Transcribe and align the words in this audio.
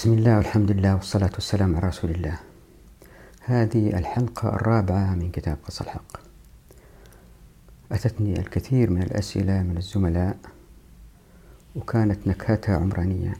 بسم 0.00 0.12
الله 0.12 0.36
والحمد 0.36 0.70
لله 0.70 0.94
والصلاة 0.94 1.30
والسلام 1.34 1.76
على 1.76 1.88
رسول 1.88 2.10
الله 2.10 2.38
هذه 3.44 3.98
الحلقة 3.98 4.48
الرابعة 4.48 5.14
من 5.14 5.30
كتاب 5.30 5.58
قص 5.66 5.80
الحق 5.80 6.20
أتتني 7.92 8.38
الكثير 8.38 8.90
من 8.90 9.02
الأسئلة 9.02 9.62
من 9.62 9.76
الزملاء 9.76 10.36
وكانت 11.76 12.26
نكهتها 12.26 12.76
عمرانية 12.76 13.34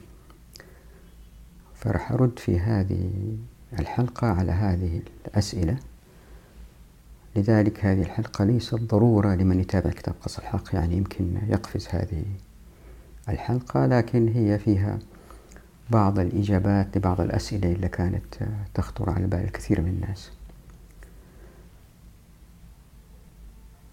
فرح 1.74 2.12
أرد 2.12 2.38
في 2.38 2.60
هذه 2.60 3.10
الحلقة 3.78 4.26
على 4.26 4.52
هذه 4.52 5.02
الأسئلة 5.26 5.76
لذلك 7.36 7.84
هذه 7.84 8.02
الحلقة 8.02 8.44
ليست 8.44 8.74
ضرورة 8.74 9.34
لمن 9.34 9.60
يتابع 9.60 9.90
كتاب 9.90 10.14
قص 10.22 10.38
الحق 10.38 10.74
يعني 10.74 10.96
يمكن 10.96 11.38
يقفز 11.48 11.88
هذه 11.90 12.24
الحلقة 13.28 13.86
لكن 13.86 14.28
هي 14.28 14.58
فيها 14.58 14.98
بعض 15.90 16.18
الإجابات 16.18 16.96
لبعض 16.96 17.20
الأسئلة 17.20 17.72
اللي 17.72 17.88
كانت 17.88 18.34
تخطر 18.74 19.10
على 19.10 19.26
بال 19.26 19.44
الكثير 19.44 19.80
من 19.80 19.88
الناس. 19.88 20.30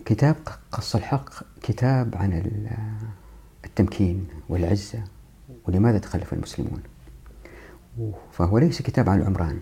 كتاب 0.06 0.36
قص 0.72 0.96
الحق 0.96 1.30
كتاب 1.64 2.16
عن 2.16 2.60
التمكين 3.66 4.28
والعزة 4.50 5.04
ولماذا 5.68 5.98
تخلف 5.98 6.34
المسلمون؟ 6.34 6.84
فهو 8.32 8.58
ليس 8.58 8.82
كتاب 8.82 9.10
عن 9.10 9.22
العمران 9.22 9.60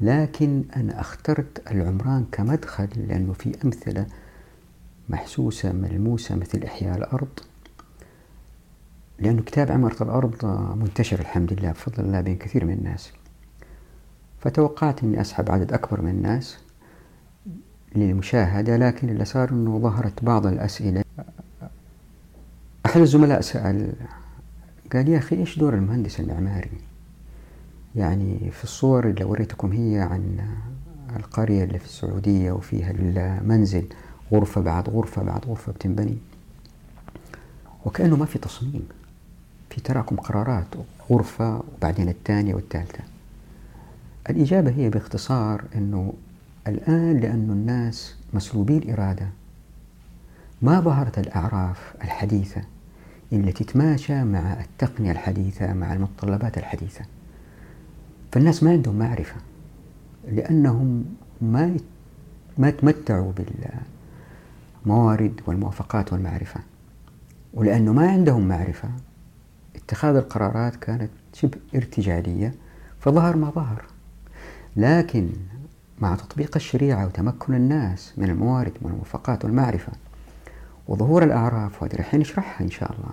لكن 0.00 0.64
أنا 0.76 1.00
أخترت 1.00 1.70
العمران 1.70 2.26
كمدخل 2.32 2.88
لأنه 2.96 3.32
في 3.32 3.64
أمثلة 3.64 4.06
محسوسة 5.08 5.72
ملموسة 5.72 6.36
مثل 6.36 6.62
إحياء 6.64 6.96
الأرض. 6.98 7.40
لأنه 9.20 9.42
كتاب 9.42 9.72
عمارة 9.72 10.02
الأرض 10.02 10.44
منتشر 10.76 11.20
الحمد 11.20 11.52
لله 11.52 11.70
بفضل 11.70 12.04
الله 12.04 12.20
بين 12.20 12.36
كثير 12.36 12.64
من 12.64 12.72
الناس. 12.72 13.12
فتوقعت 14.38 15.02
أني 15.04 15.20
أسحب 15.20 15.50
عدد 15.50 15.72
أكبر 15.72 16.02
من 16.02 16.10
الناس 16.10 16.58
للمشاهدة 17.96 18.76
لكن 18.76 19.08
اللي 19.08 19.24
صار 19.24 19.50
أنه 19.50 19.78
ظهرت 19.78 20.24
بعض 20.24 20.46
الأسئلة. 20.46 21.04
أحد 22.86 23.00
الزملاء 23.00 23.40
سأل 23.40 23.92
قال 24.92 25.08
يا 25.08 25.18
أخي 25.18 25.36
إيش 25.36 25.58
دور 25.58 25.74
المهندس 25.74 26.20
المعماري؟ 26.20 26.70
يعني 27.96 28.50
في 28.50 28.64
الصور 28.64 29.08
اللي 29.08 29.24
وريتكم 29.24 29.72
هي 29.72 30.00
عن 30.00 30.38
القرية 31.16 31.64
اللي 31.64 31.78
في 31.78 31.84
السعودية 31.84 32.52
وفيها 32.52 32.90
المنزل 32.90 33.86
غرفة 34.32 34.60
بعد 34.60 34.88
غرفة 34.88 35.22
بعد 35.22 35.44
غرفة 35.46 35.72
بتنبني. 35.72 36.18
وكأنه 37.84 38.16
ما 38.16 38.24
في 38.26 38.38
تصميم. 38.38 38.88
في 39.70 39.80
تراكم 39.80 40.16
قرارات 40.16 40.66
غرفة 41.10 41.62
وبعدين 41.76 42.08
الثانية 42.08 42.54
والثالثة. 42.54 43.04
الإجابة 44.30 44.70
هي 44.70 44.90
باختصار 44.90 45.64
أنه 45.74 46.12
الآن 46.66 47.16
لأن 47.16 47.50
الناس 47.50 48.14
مسلوبي 48.34 48.78
الإرادة 48.78 49.26
ما 50.62 50.80
ظهرت 50.80 51.18
الأعراف 51.18 51.94
الحديثة 52.04 52.62
التي 53.32 53.64
تتماشى 53.64 54.24
مع 54.24 54.60
التقنية 54.60 55.10
الحديثة 55.12 55.72
مع 55.72 55.92
المتطلبات 55.92 56.58
الحديثة. 56.58 57.04
فالناس 58.32 58.62
ما 58.62 58.70
عندهم 58.70 58.98
معرفة 58.98 59.36
لأنهم 60.32 61.04
ما 61.40 61.76
ما 62.58 62.70
تمتعوا 62.70 63.32
بالموارد 64.86 65.40
والموافقات 65.46 66.12
والمعرفة. 66.12 66.60
ولأنه 67.54 67.92
ما 67.92 68.10
عندهم 68.10 68.48
معرفة 68.48 68.88
اتخاذ 69.90 70.16
القرارات 70.16 70.76
كانت 70.76 71.10
شبه 71.32 71.58
ارتجالية 71.74 72.54
فظهر 73.00 73.36
ما 73.36 73.50
ظهر. 73.50 73.84
لكن 74.76 75.28
مع 76.00 76.14
تطبيق 76.14 76.56
الشريعة 76.56 77.06
وتمكن 77.06 77.54
الناس 77.54 78.12
من 78.16 78.30
الموارد 78.30 78.72
والموافقات 78.82 79.44
والمعرفة 79.44 79.92
وظهور 80.88 81.22
الأعراف 81.22 81.82
وهذه 81.82 81.96
راح 81.96 82.14
نشرحها 82.14 82.64
إن 82.64 82.70
شاء 82.70 82.92
الله 82.92 83.12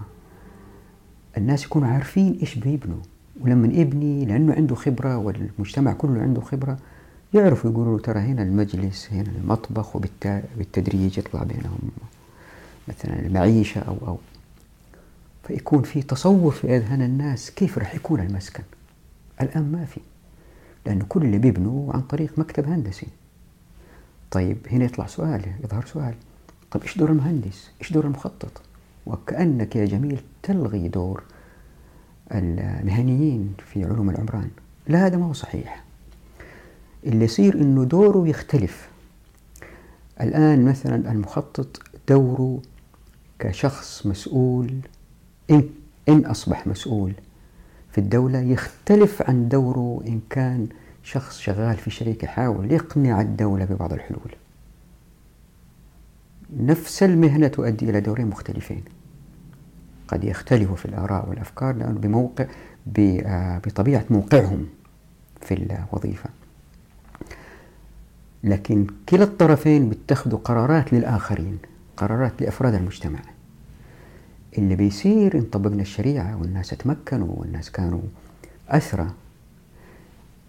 الناس 1.38 1.66
يكونوا 1.66 1.88
عارفين 1.88 2.38
إيش 2.42 2.56
بيبنوا 2.56 3.02
ولما 3.42 3.68
يبني 3.68 4.26
لأنه 4.26 4.54
عنده 4.54 4.76
خبرة 4.76 5.18
والمجتمع 5.18 5.94
كله 5.94 6.22
عنده 6.22 6.42
خبرة 6.42 6.78
يعرفوا 7.34 7.72
يقولوا 7.72 8.00
ترى 8.00 8.20
هنا 8.20 8.44
المجلس 8.44 9.10
هنا 9.12 9.32
المطبخ 9.42 9.96
وبالتدريج 9.96 11.18
يطلع 11.18 11.44
بينهم 11.44 11.80
مثلا 12.88 13.20
المعيشة 13.20 13.82
أو 13.82 13.98
أو 14.08 14.18
فيكون 15.48 15.84
في 15.84 16.02
تصور 16.02 16.52
في 16.52 16.78
أذهان 16.78 17.02
الناس 17.02 17.52
كيف 17.52 17.78
راح 17.78 17.96
يكون 17.96 18.20
المسكن. 18.20 18.64
الآن 19.42 19.72
ما 19.72 19.86
في 19.86 20.00
لأنه 20.86 21.06
كل 21.10 21.22
اللي 21.22 21.38
بيبنوا 21.38 21.94
عن 21.94 22.02
طريق 22.02 22.40
مكتب 22.40 22.68
هندسي. 22.68 23.08
طيب 24.32 24.58
هنا 24.72 24.86
يطلع 24.86 25.06
سؤال 25.06 25.42
يظهر 25.64 25.86
سؤال. 25.86 26.14
طيب 26.72 26.84
إيش 26.84 26.98
دور 26.98 27.12
المهندس؟ 27.12 27.70
إيش 27.82 27.94
دور 27.94 28.06
المخطط؟ 28.06 28.62
وكأنك 29.06 29.76
يا 29.76 29.86
جميل 29.86 30.22
تلغي 30.44 30.88
دور 30.88 31.24
المهنيين 32.32 33.54
في 33.74 33.86
علوم 33.86 34.10
العمران. 34.10 34.50
لا 34.88 35.06
هذا 35.06 35.18
ما 35.18 35.26
هو 35.26 35.34
صحيح. 35.34 35.84
اللي 37.04 37.26
يصير 37.26 37.56
إنه 37.56 37.84
دوره 37.84 38.28
يختلف. 38.28 38.90
الآن 40.22 40.66
مثلا 40.66 41.12
المخطط 41.12 41.82
دوره 42.10 42.62
كشخص 43.40 44.06
مسؤول 44.06 44.80
إن, 45.50 45.70
إن 46.10 46.26
أصبح 46.26 46.68
مسؤول 46.68 47.14
في 47.92 47.98
الدولة 47.98 48.40
يختلف 48.40 49.22
عن 49.22 49.50
دوره 49.50 50.04
إن 50.08 50.20
كان 50.30 50.68
شخص 51.04 51.40
شغال 51.40 51.78
في 51.78 51.90
شركة 51.90 52.26
يحاول 52.26 52.72
يقنع 52.72 53.22
الدولة 53.22 53.66
ببعض 53.66 53.94
الحلول. 53.94 54.36
نفس 56.60 57.04
المهنة 57.04 57.48
تؤدي 57.48 57.90
إلى 57.90 58.02
دورين 58.02 58.28
مختلفين. 58.28 58.84
قد 60.08 60.24
يختلفوا 60.24 60.76
في 60.76 60.86
الآراء 60.86 61.30
والأفكار 61.30 61.76
لأنه 61.76 62.00
بموقع 62.00 62.46
بطبيعة 63.66 64.06
موقعهم 64.10 64.68
في 65.42 65.54
الوظيفة. 65.54 66.30
لكن 68.44 68.88
كلا 69.10 69.24
الطرفين 69.24 69.90
بيتخذوا 69.90 70.40
قرارات 70.40 70.94
للآخرين 70.94 71.58
قرارات 71.98 72.42
لأفراد 72.42 72.74
المجتمع. 72.74 73.20
اللي 74.58 74.76
بيصير 74.76 75.38
إن 75.38 75.44
طبقنا 75.44 75.82
الشريعة 75.82 76.42
والناس 76.42 76.70
تمكنوا 76.70 77.28
والناس 77.30 77.72
كانوا 77.72 78.02
أسرى 78.70 79.08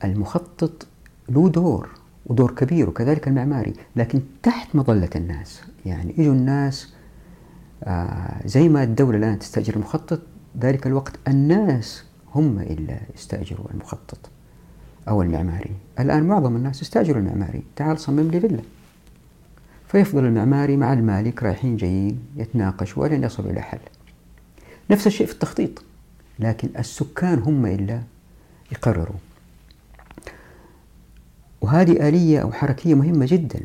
المخطط 0.04 0.86
له 1.28 1.48
دور 1.48 1.88
ودور 2.26 2.50
كبير 2.54 2.88
وكذلك 2.88 3.28
المعماري 3.28 3.72
لكن 3.97 4.20
تحت 4.42 4.76
مظلة 4.76 5.10
الناس. 5.16 5.62
يعني 5.86 6.14
إجوا 6.18 6.32
الناس 6.34 6.92
آه 7.84 8.47
زي 8.47 8.68
ما 8.68 8.82
الدولة 8.82 9.18
الآن 9.18 9.38
تستأجر 9.38 9.76
المخطط 9.76 10.20
ذلك 10.60 10.86
الوقت 10.86 11.18
الناس 11.28 12.04
هم 12.34 12.58
اللي 12.58 13.00
يستأجروا 13.14 13.66
المخطط 13.74 14.18
أو 15.08 15.22
المعماري. 15.22 15.70
الآن 16.00 16.22
معظم 16.22 16.56
الناس 16.56 16.82
يستأجروا 16.82 17.20
المعماري. 17.20 17.62
تعال 17.76 17.98
صمم 17.98 18.20
لي 18.30 18.41
فيلا. 18.41 18.62
فيفضل 19.86 20.24
المعماري 20.24 20.76
مع 20.76 20.92
المالك 20.92 21.42
رايحين 21.42 21.76
جايين 21.76 22.20
يتناقشوا 22.36 23.02
ولن 23.02 23.24
يصلوا 23.24 23.50
إلى 23.50 23.60
حل. 23.60 23.78
نفس 24.91 25.06
الشيء 25.06 25.26
في 25.26 25.32
التخطيط. 25.32 25.82
لكن 26.38 26.69
السكان 26.78 27.38
هم 27.38 27.66
إلا 27.66 28.03
يقرروا. 28.72 29.16
وهذه 31.60 32.09
آلية 32.09 32.43
أو 32.43 32.53
حركية 32.53 32.94
مهمة 32.94 33.27
جدا. 33.28 33.60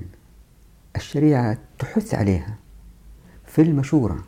الشريعة 0.95 1.57
تحث 1.79 2.13
عليها 2.13 2.55
في 3.45 3.61
المشورة. 3.61 4.23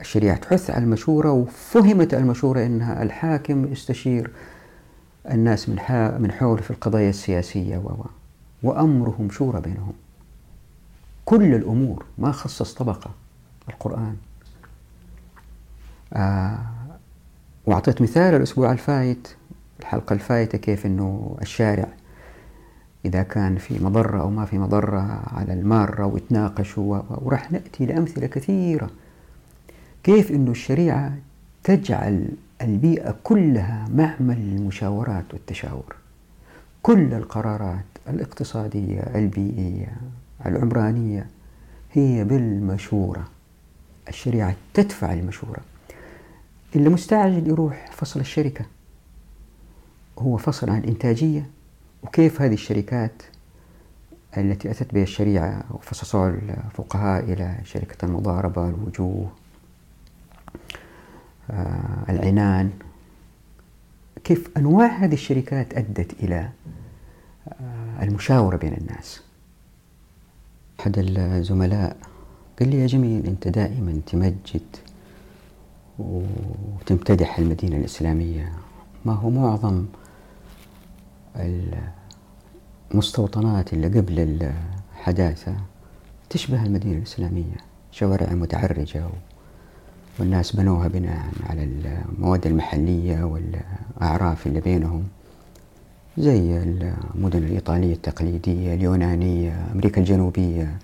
الشريعة 0.00 0.36
تحث 0.36 0.70
على 0.70 0.84
المشورة 0.84 1.32
وفهمت 1.32 2.14
المشورة 2.14 2.66
أنها 2.66 3.02
الحاكم 3.02 3.72
يستشير 3.72 4.30
الناس 5.30 5.68
من 5.68 5.76
من 6.20 6.32
حول 6.32 6.58
في 6.58 6.70
القضايا 6.70 7.10
السياسية 7.10 7.78
و 7.78 8.04
وأمرهم 8.62 9.30
شورى 9.30 9.60
بينهم. 9.60 9.92
كل 11.24 11.54
الأمور 11.54 12.04
ما 12.18 12.32
خصص 12.32 12.74
طبقة 12.74 13.10
القرآن. 13.68 14.16
آه 16.12 16.58
وأعطيت 17.66 18.02
مثال 18.02 18.34
الأسبوع 18.34 18.72
الفايت 18.72 19.28
الحلقة 19.80 20.12
الفايتة 20.12 20.58
كيف 20.58 20.86
أنه 20.86 21.36
الشارع 21.42 21.88
إذا 23.04 23.22
كان 23.22 23.56
في 23.56 23.84
مضرة 23.84 24.20
أو 24.20 24.30
ما 24.30 24.44
في 24.44 24.58
مضرة 24.58 25.22
على 25.32 25.52
المارة 25.52 26.06
ويتناقشوا 26.06 27.02
وراح 27.08 27.52
نأتي 27.52 27.86
لأمثلة 27.86 28.26
كثيرة. 28.26 28.90
كيف 30.02 30.30
أنه 30.30 30.50
الشريعة 30.50 31.14
تجعل 31.64 32.28
البيئة 32.62 33.16
كلها 33.22 33.88
معمل 33.94 34.36
للمشاورات 34.36 35.24
والتشاور. 35.32 35.94
كل 36.82 37.14
القرارات 37.14 37.84
الاقتصادية 38.08 39.00
البيئية 39.00 39.96
العمرانية 40.46 41.26
هي 41.92 42.24
بالمشورة. 42.24 43.24
الشريعة 44.08 44.54
تدفع 44.74 45.12
المشورة. 45.12 45.60
اللي 46.76 46.88
مستعجل 46.88 47.48
يروح 47.48 47.90
فصل 47.92 48.20
الشركة. 48.20 48.64
هو 50.18 50.36
فصل 50.36 50.70
عن 50.70 50.78
الإنتاجية 50.78 51.50
وكيف 52.02 52.42
هذه 52.42 52.54
الشركات 52.54 53.22
التي 54.36 54.70
أتت 54.70 54.94
بها 54.94 55.02
الشريعة 55.02 55.64
وفصصوها 55.70 56.28
الفقهاء 56.28 57.24
إلى 57.24 57.58
شركة 57.64 58.04
المضاربة 58.04 58.68
الوجوه 58.68 59.32
آه، 61.50 62.04
العنان. 62.08 62.70
كيف 64.24 64.50
أنواع 64.56 64.86
هذه 64.86 65.14
الشركات 65.14 65.74
أدت 65.74 66.22
إلى 66.22 66.48
آه، 67.48 68.02
المشاورة 68.02 68.56
بين 68.56 68.72
الناس. 68.72 69.20
أحد 70.80 70.94
الزملاء 70.98 71.96
قال 72.60 72.68
لي 72.68 72.80
يا 72.80 72.86
جميل 72.86 73.26
أنت 73.26 73.48
دائما 73.48 74.00
تمجد 74.06 74.76
وتمتدح 76.00 77.38
المدينة 77.38 77.76
الإسلامية. 77.76 78.52
ما 79.04 79.12
هو 79.12 79.30
معظم 79.30 79.86
المستوطنات 82.92 83.72
اللي 83.72 83.86
قبل 83.86 84.48
الحداثة 84.96 85.56
تشبه 86.30 86.62
المدينة 86.62 86.98
الإسلامية. 86.98 87.56
شوارع 87.92 88.32
متعرجة 88.32 89.04
والناس 90.18 90.56
بنوها 90.56 90.88
بناء 90.88 91.26
على 91.50 91.64
المواد 91.64 92.46
المحلية 92.46 93.24
والأعراف 93.24 94.46
اللي 94.46 94.60
بينهم. 94.60 95.04
زي 96.18 96.62
المدن 96.62 97.38
الإيطالية 97.38 97.94
التقليدية 97.94 98.74
اليونانية 98.74 99.66
أمريكا 99.72 100.00
الجنوبية 100.00 100.78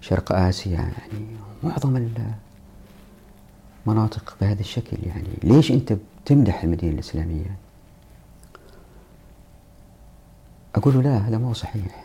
شرق 0.00 0.32
آسيا 0.32 0.72
يعني 0.72 1.26
معظم 1.62 1.96
المناطق 3.86 4.36
بهذا 4.40 4.60
الشكل 4.60 4.96
يعني. 5.06 5.28
ليش 5.42 5.72
أنت 5.72 5.96
بتمدح 6.24 6.62
المدينة 6.64 6.92
الإسلامية؟ 6.92 7.56
أقول 10.74 10.94
له 10.94 11.02
لا 11.02 11.16
هذا 11.16 11.38
مو 11.38 11.52
صحيح. 11.54 12.04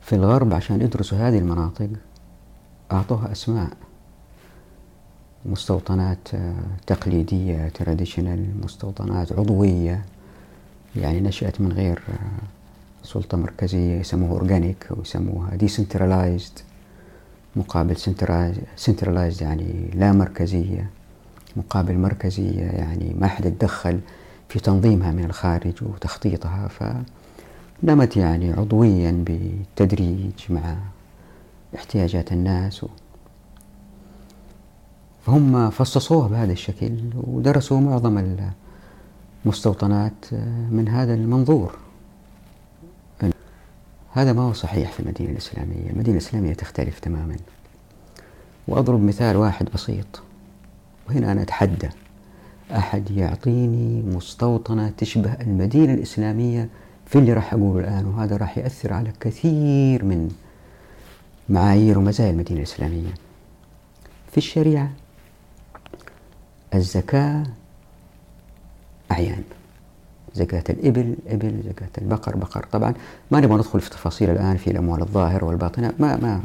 في 0.00 0.14
الغرب 0.14 0.54
عشان 0.54 0.80
يدرسوا 0.80 1.18
هذه 1.18 1.38
المناطق 1.38 1.88
أعطوها 2.92 3.32
أسماء. 3.32 3.70
مستوطنات 5.46 6.28
تقليدية 6.86 7.68
traditional 7.68 8.46
مستوطنات 8.64 9.32
عضوية 9.32 10.04
يعني 10.96 11.20
نشأت 11.20 11.60
من 11.60 11.72
غير 11.72 12.02
سلطة 13.02 13.36
مركزية 13.38 14.00
يسموها 14.00 14.30
organic 14.32 14.86
أو 14.90 15.00
يسموها 15.00 15.56
decentralized 15.56 16.58
مقابل 17.56 17.96
centralized 18.76 19.42
يعني 19.42 19.90
لا 19.94 20.12
مركزية 20.12 20.90
مقابل 21.56 21.98
مركزية 21.98 22.62
يعني 22.62 23.14
ما 23.18 23.26
حد 23.26 23.44
يتدخل 23.44 24.00
في 24.48 24.60
تنظيمها 24.60 25.12
من 25.12 25.24
الخارج 25.24 25.74
وتخطيطها 25.82 26.68
فنمت 26.68 28.16
يعني 28.16 28.52
عضويا 28.52 29.24
بالتدريج 29.26 30.32
مع 30.50 30.76
احتياجات 31.76 32.32
الناس 32.32 32.84
و 32.84 32.88
فهم 35.26 35.70
فصصوها 35.70 36.28
بهذا 36.28 36.52
الشكل 36.52 36.92
ودرسوا 37.14 37.80
معظم 37.80 38.36
المستوطنات 39.44 40.32
من 40.70 40.88
هذا 40.88 41.14
المنظور. 41.14 41.85
هذا 44.16 44.32
ما 44.32 44.42
هو 44.42 44.52
صحيح 44.52 44.92
في 44.92 45.00
المدينة 45.00 45.30
الإسلامية. 45.30 45.90
المدينة 45.90 46.16
الإسلامية 46.18 46.54
تختلف 46.54 46.98
تماما. 46.98 47.36
وأضرب 48.68 49.02
مثال 49.02 49.36
واحد 49.36 49.68
بسيط. 49.74 50.22
وهنا 51.08 51.32
أنا 51.32 51.42
أتحدى. 51.42 51.88
أحد 52.70 53.10
يعطيني 53.10 54.02
مستوطنة 54.02 54.92
تشبه 54.98 55.32
المدينة 55.32 55.94
الإسلامية 55.94 56.68
في 57.06 57.18
اللي 57.18 57.32
راح 57.32 57.54
أقوله 57.54 57.80
الآن 57.80 58.06
وهذا 58.06 58.36
راح 58.36 58.58
يأثر 58.58 58.92
على 58.92 59.12
كثير 59.20 60.04
من 60.04 60.30
معايير 61.48 61.98
ومزايا 61.98 62.30
المدينة 62.30 62.58
الإسلامية. 62.58 63.14
في 64.30 64.38
الشريعة 64.38 64.90
الزكاة 66.74 67.42
أعيان. 69.12 69.42
زكاة 70.36 70.64
الإبل 70.70 71.16
إبل 71.28 71.62
زكاة 71.68 71.88
البقر 71.98 72.36
بقر. 72.36 72.66
طبعا 72.72 72.94
ما 73.30 73.40
نبغى 73.40 73.56
ندخل 73.56 73.80
في 73.80 73.90
تفاصيل 73.90 74.30
الآن 74.30 74.56
في 74.56 74.70
الأموال 74.70 75.00
الظاهرة 75.02 75.44
والباطنة. 75.44 75.92
ما 75.98 76.16
ما 76.16 76.40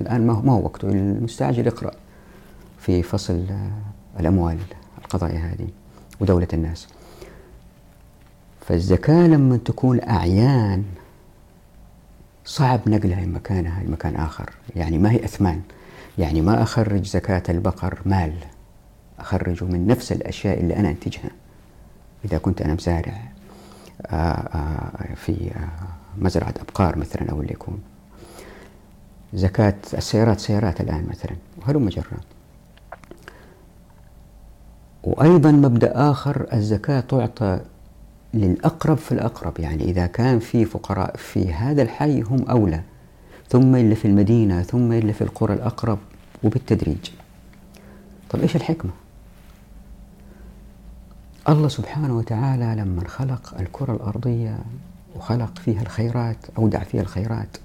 الآن 0.00 0.26
ما 0.26 0.32
هو 0.32 0.64
وقته 0.64 0.88
المستعجل 0.88 1.66
يقرأ 1.66 1.90
في 2.80 3.02
فصل 3.02 3.46
الأموال 4.20 4.58
القضايا 4.98 5.38
هذه 5.38 5.68
ودولة 6.20 6.48
الناس. 6.52 6.88
فالزكاة 8.60 9.26
لما 9.26 9.56
تكون 9.56 10.00
أعيان 10.02 10.84
صعب 12.44 12.80
نقلها 12.86 13.20
من 13.20 13.32
مكانها 13.32 13.82
لمكان 13.84 14.16
آخر. 14.16 14.50
يعني 14.76 14.98
ما 14.98 15.10
هي 15.10 15.24
أثمان. 15.24 15.60
يعني 16.18 16.40
ما 16.40 16.62
أخرج 16.62 17.06
زكاة 17.06 17.42
البقر 17.48 17.98
مال 18.04 18.32
أخرجه 19.18 19.64
من 19.64 19.86
نفس 19.86 20.12
الأشياء 20.12 20.60
اللي 20.60 20.76
أنا 20.76 20.90
أنتجها. 20.90 21.30
إذا 22.26 22.38
كنت 22.38 22.62
أنا 22.62 22.74
مزارع 22.74 23.22
آه، 24.06 24.14
آه، 24.14 25.14
في 25.14 25.50
آه، 25.56 25.68
مزرعة 26.18 26.54
أبقار 26.60 26.98
مثلا 26.98 27.30
أو 27.30 27.40
اللي 27.40 27.52
يكون. 27.52 27.78
زكاة 29.34 29.74
السيارات 29.94 30.40
سيارات 30.40 30.80
الآن 30.80 31.06
مثلا 31.10 31.36
وهلم 31.58 31.88
جرا 31.88 32.18
وأيضا 35.04 35.50
مبدأ 35.50 36.10
آخر 36.10 36.46
الزكاة 36.52 37.00
تعطى 37.00 37.60
للأقرب 38.34 38.96
في 38.96 39.12
الأقرب 39.12 39.60
يعني 39.60 39.84
إذا 39.84 40.06
كان 40.06 40.38
في 40.38 40.64
فقراء 40.64 41.16
في 41.16 41.52
هذا 41.52 41.82
الحي 41.82 42.20
هم 42.20 42.44
أولى 42.48 42.80
ثم 43.48 43.76
اللي 43.76 43.94
في 43.94 44.04
المدينة 44.04 44.62
ثم 44.62 44.92
اللي 44.92 45.12
في 45.12 45.22
القرى 45.22 45.54
الأقرب 45.54 45.98
وبالتدريج. 46.44 47.10
طب 48.30 48.40
إيش 48.40 48.56
الحكمة؟ 48.56 48.90
الله 51.48 51.68
سبحانه 51.68 52.16
وتعالى 52.16 52.74
لما 52.80 53.08
خلق 53.08 53.54
الكرة 53.60 53.92
الأرضية 53.92 54.58
وخلق 55.16 55.58
فيها 55.58 55.82
الخيرات 55.82 56.36
أودع 56.58 56.82
فيها 56.82 57.02
الخيرات 57.02 57.56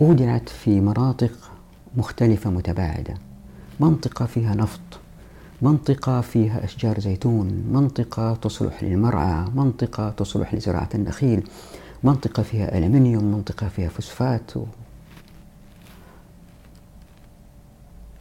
أودعت 0.00 0.48
في 0.48 0.80
مناطق 0.80 1.32
مختلفة 1.96 2.50
متباعدة. 2.50 3.14
منطقة 3.80 4.26
فيها 4.26 4.54
نفط 4.54 4.80
منطقة 5.62 6.20
فيها 6.20 6.64
أشجار 6.64 7.00
زيتون 7.00 7.64
منطقة 7.72 8.34
تصلح 8.34 8.82
للمرعى 8.84 9.44
منطقة 9.54 10.10
تصلح 10.10 10.54
لزراعة 10.54 10.88
النخيل 10.94 11.48
منطقة 12.04 12.42
فيها 12.42 12.78
ألمنيوم 12.78 13.24
منطقة 13.24 13.68
فيها 13.68 13.88
فوسفات. 13.88 14.56
و... 14.56 14.64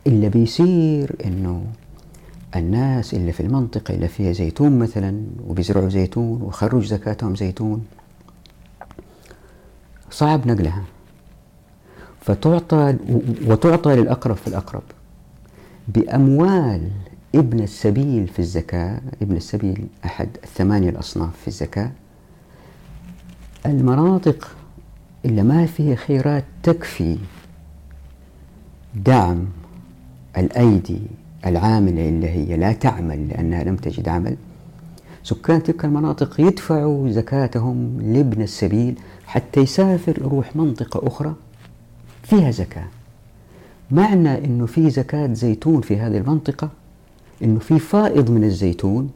اللي 0.07 0.29
بيصير 0.29 1.15
إنه 1.25 1.65
الناس 2.59 3.13
اللي 3.13 3.31
في 3.31 3.39
المنطقة 3.39 3.93
اللي 3.93 4.07
فيها 4.07 4.31
زيتون 4.31 4.79
مثلا 4.79 5.23
وبيزرعوا 5.47 5.89
زيتون 5.89 6.41
وخرج 6.41 6.85
زكاتهم 6.85 7.35
زيتون. 7.35 7.85
صعب 10.11 10.47
نقلها. 10.47 10.83
فتعطى 12.21 12.95
وتعطى 13.47 13.95
للأقرب 13.95 14.35
في 14.35 14.47
الأقرب. 14.47 14.83
بأموال 15.87 16.89
ابن 17.35 17.59
السبيل 17.59 18.27
في 18.27 18.39
الزكاة 18.39 19.01
ابن 19.21 19.35
السبيل 19.35 19.87
أحد 20.05 20.29
الثمانية 20.43 20.89
الأصناف 20.89 21.37
في 21.41 21.47
الزكاة 21.47 21.91
المناطق 23.65 24.55
اللي 25.25 25.43
ما 25.43 25.65
فيها 25.65 25.95
خيرات 25.95 26.43
تكفي 26.63 27.17
دعم 28.95 29.45
الأيدي 30.37 31.01
العاملة 31.45 32.09
اللي 32.09 32.29
هي 32.29 32.57
لا 32.57 32.71
تعمل 32.73 33.27
لأنها 33.27 33.63
لم 33.63 33.75
تجد 33.75 34.09
عمل. 34.09 34.35
سكان 35.23 35.63
تلك 35.63 35.85
المناطق 35.85 36.41
يدفعوا 36.41 37.09
زكاتهم 37.09 38.01
لابن 38.01 38.41
السبيل 38.41 38.95
حتى 39.25 39.59
يسافر 39.59 40.17
يروح 40.21 40.55
منطقة 40.55 41.07
أخرى 41.07 41.35
فيها 42.23 42.51
زكاة. 42.51 42.87
معنى 43.91 44.45
أنه 44.45 44.65
في 44.65 44.89
زكاة 44.89 45.33
زيتون 45.33 45.81
في 45.81 45.97
هذه 45.97 46.17
المنطقة 46.17 46.69
أنه 47.43 47.59
في 47.59 47.79
فائض 47.79 48.31
من 48.31 48.43
الزيتون. 48.43 49.09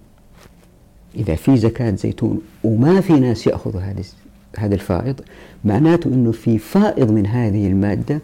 إذا 1.15 1.35
في 1.35 1.57
زكاة 1.57 1.95
زيتون 1.95 2.41
وما 2.63 3.01
في 3.01 3.13
ناس 3.13 3.47
يأخذوا 3.47 3.81
هذا 4.57 4.75
الفائض 4.75 5.21
معناته 5.65 6.07
أنه 6.07 6.31
في 6.31 6.57
فائض 6.57 7.11
من 7.11 7.27
هذه 7.27 7.67
المادة 7.67 8.21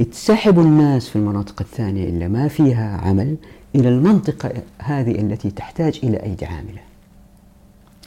يتسحب 0.00 0.58
الناس 0.58 1.08
في 1.08 1.16
المناطق 1.16 1.60
الثانية 1.60 2.08
اللي 2.08 2.28
ما 2.28 2.48
فيها 2.48 2.96
عمل 2.96 3.36
إلى 3.74 3.88
المنطقة 3.88 4.52
هذه 4.78 5.10
التي 5.10 5.50
تحتاج 5.50 6.00
إلى 6.02 6.22
أيدي 6.22 6.46
عاملة 6.46 6.80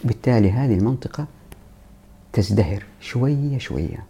بالتالي 0.03 0.51
هذه 0.51 0.73
المنطقة 0.73 1.25
تزدهر 2.33 2.83
شوية 3.01 3.57
شوية 3.57 4.03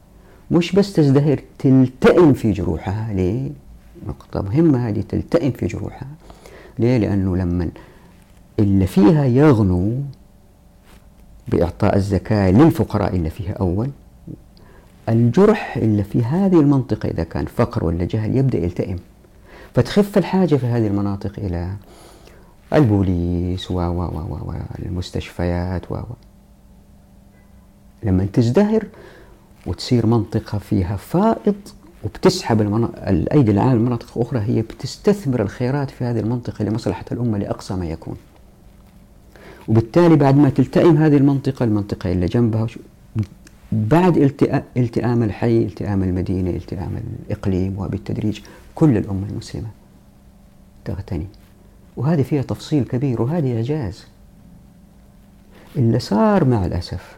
مش 0.51 0.71
بس 0.71 0.93
تزدهر 0.93 1.39
تلتئم 1.59 2.33
في 2.33 2.51
جروحها 2.51 3.13
ليه؟ 3.13 3.49
نقطة 4.07 4.41
مهمة 4.41 4.89
هذه 4.89 5.03
تلتئم 5.09 5.51
في 5.51 5.67
جروحها 5.67 6.07
ليه؟ 6.79 6.97
لأنه 6.97 7.37
لما 7.37 7.69
اللي 8.59 8.87
فيها 8.87 9.25
يغنوا 9.25 10.01
بإعطاء 11.47 11.95
الزكاة 11.95 12.51
للفقراء 12.51 13.15
اللي 13.15 13.29
فيها 13.29 13.53
أول 13.53 13.89
الجرح 15.09 15.77
اللي 15.77 16.03
في 16.03 16.23
هذه 16.23 16.59
المنطقة 16.59 17.09
إذا 17.09 17.23
كان 17.23 17.45
فقر 17.45 17.83
ولا 17.83 18.05
جهل 18.05 18.37
يبدأ 18.37 18.57
يلتئم. 18.57 18.99
فتخف 19.73 20.17
الحاجة 20.17 20.55
في 20.55 20.65
هذه 20.65 20.87
المناطق 20.87 21.31
إلى 21.37 21.73
البوليس 22.73 23.71
و 23.71 23.75
و 23.75 24.01
و 24.03 24.55
والمستشفيات 24.79 25.91
و 25.91 25.97
لما 28.03 28.27
تزدهر 28.33 28.87
وتصير 29.65 30.05
منطقة 30.05 30.57
فيها 30.57 30.95
فائض 30.95 31.55
وبتسحب 32.03 32.61
الأيدي 33.07 33.51
العامة 33.51 33.73
لمناطق 33.73 34.17
أخرى 34.17 34.39
هي 34.39 34.61
بتستثمر 34.61 35.41
الخيرات 35.41 35.89
في 35.91 36.03
هذه 36.03 36.19
المنطقة 36.19 36.65
لمصلحة 36.65 37.05
الأمة 37.11 37.37
لأقصى 37.37 37.73
ما 37.75 37.85
يكون. 37.85 38.15
وبالتالي 39.67 40.15
بعد 40.15 40.35
ما 40.37 40.49
تلتئم 40.49 40.97
هذه 40.97 41.17
المنطقة 41.17 41.63
المنطقة 41.63 42.11
اللي 42.11 42.25
جنبها 42.25 42.67
بعد 43.73 44.17
التئام 44.77 45.23
الحي 45.23 45.57
التئام 45.63 46.03
المدينة 46.03 46.49
التئام 46.49 46.97
الإقليم 47.27 47.79
وبالتدريج 47.79 48.39
كل 48.75 48.97
الأمة 48.97 49.27
المسلمة 49.29 49.67
تغتني. 50.85 51.27
وهذه 51.97 52.21
فيها 52.21 52.41
تفصيل 52.41 52.83
كبير 52.83 53.21
وهذه 53.21 53.55
إعجاز. 53.55 54.03
اللي 55.75 55.99
صار 55.99 56.45
مع 56.45 56.65
الأسف 56.65 57.17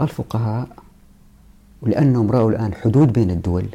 الفقهاء 0.00 0.68
ولأنهم 1.82 2.30
رأوا 2.30 2.50
الآن 2.50 2.74
حدود 2.74 3.12
بين 3.12 3.30
الدول 3.30 3.66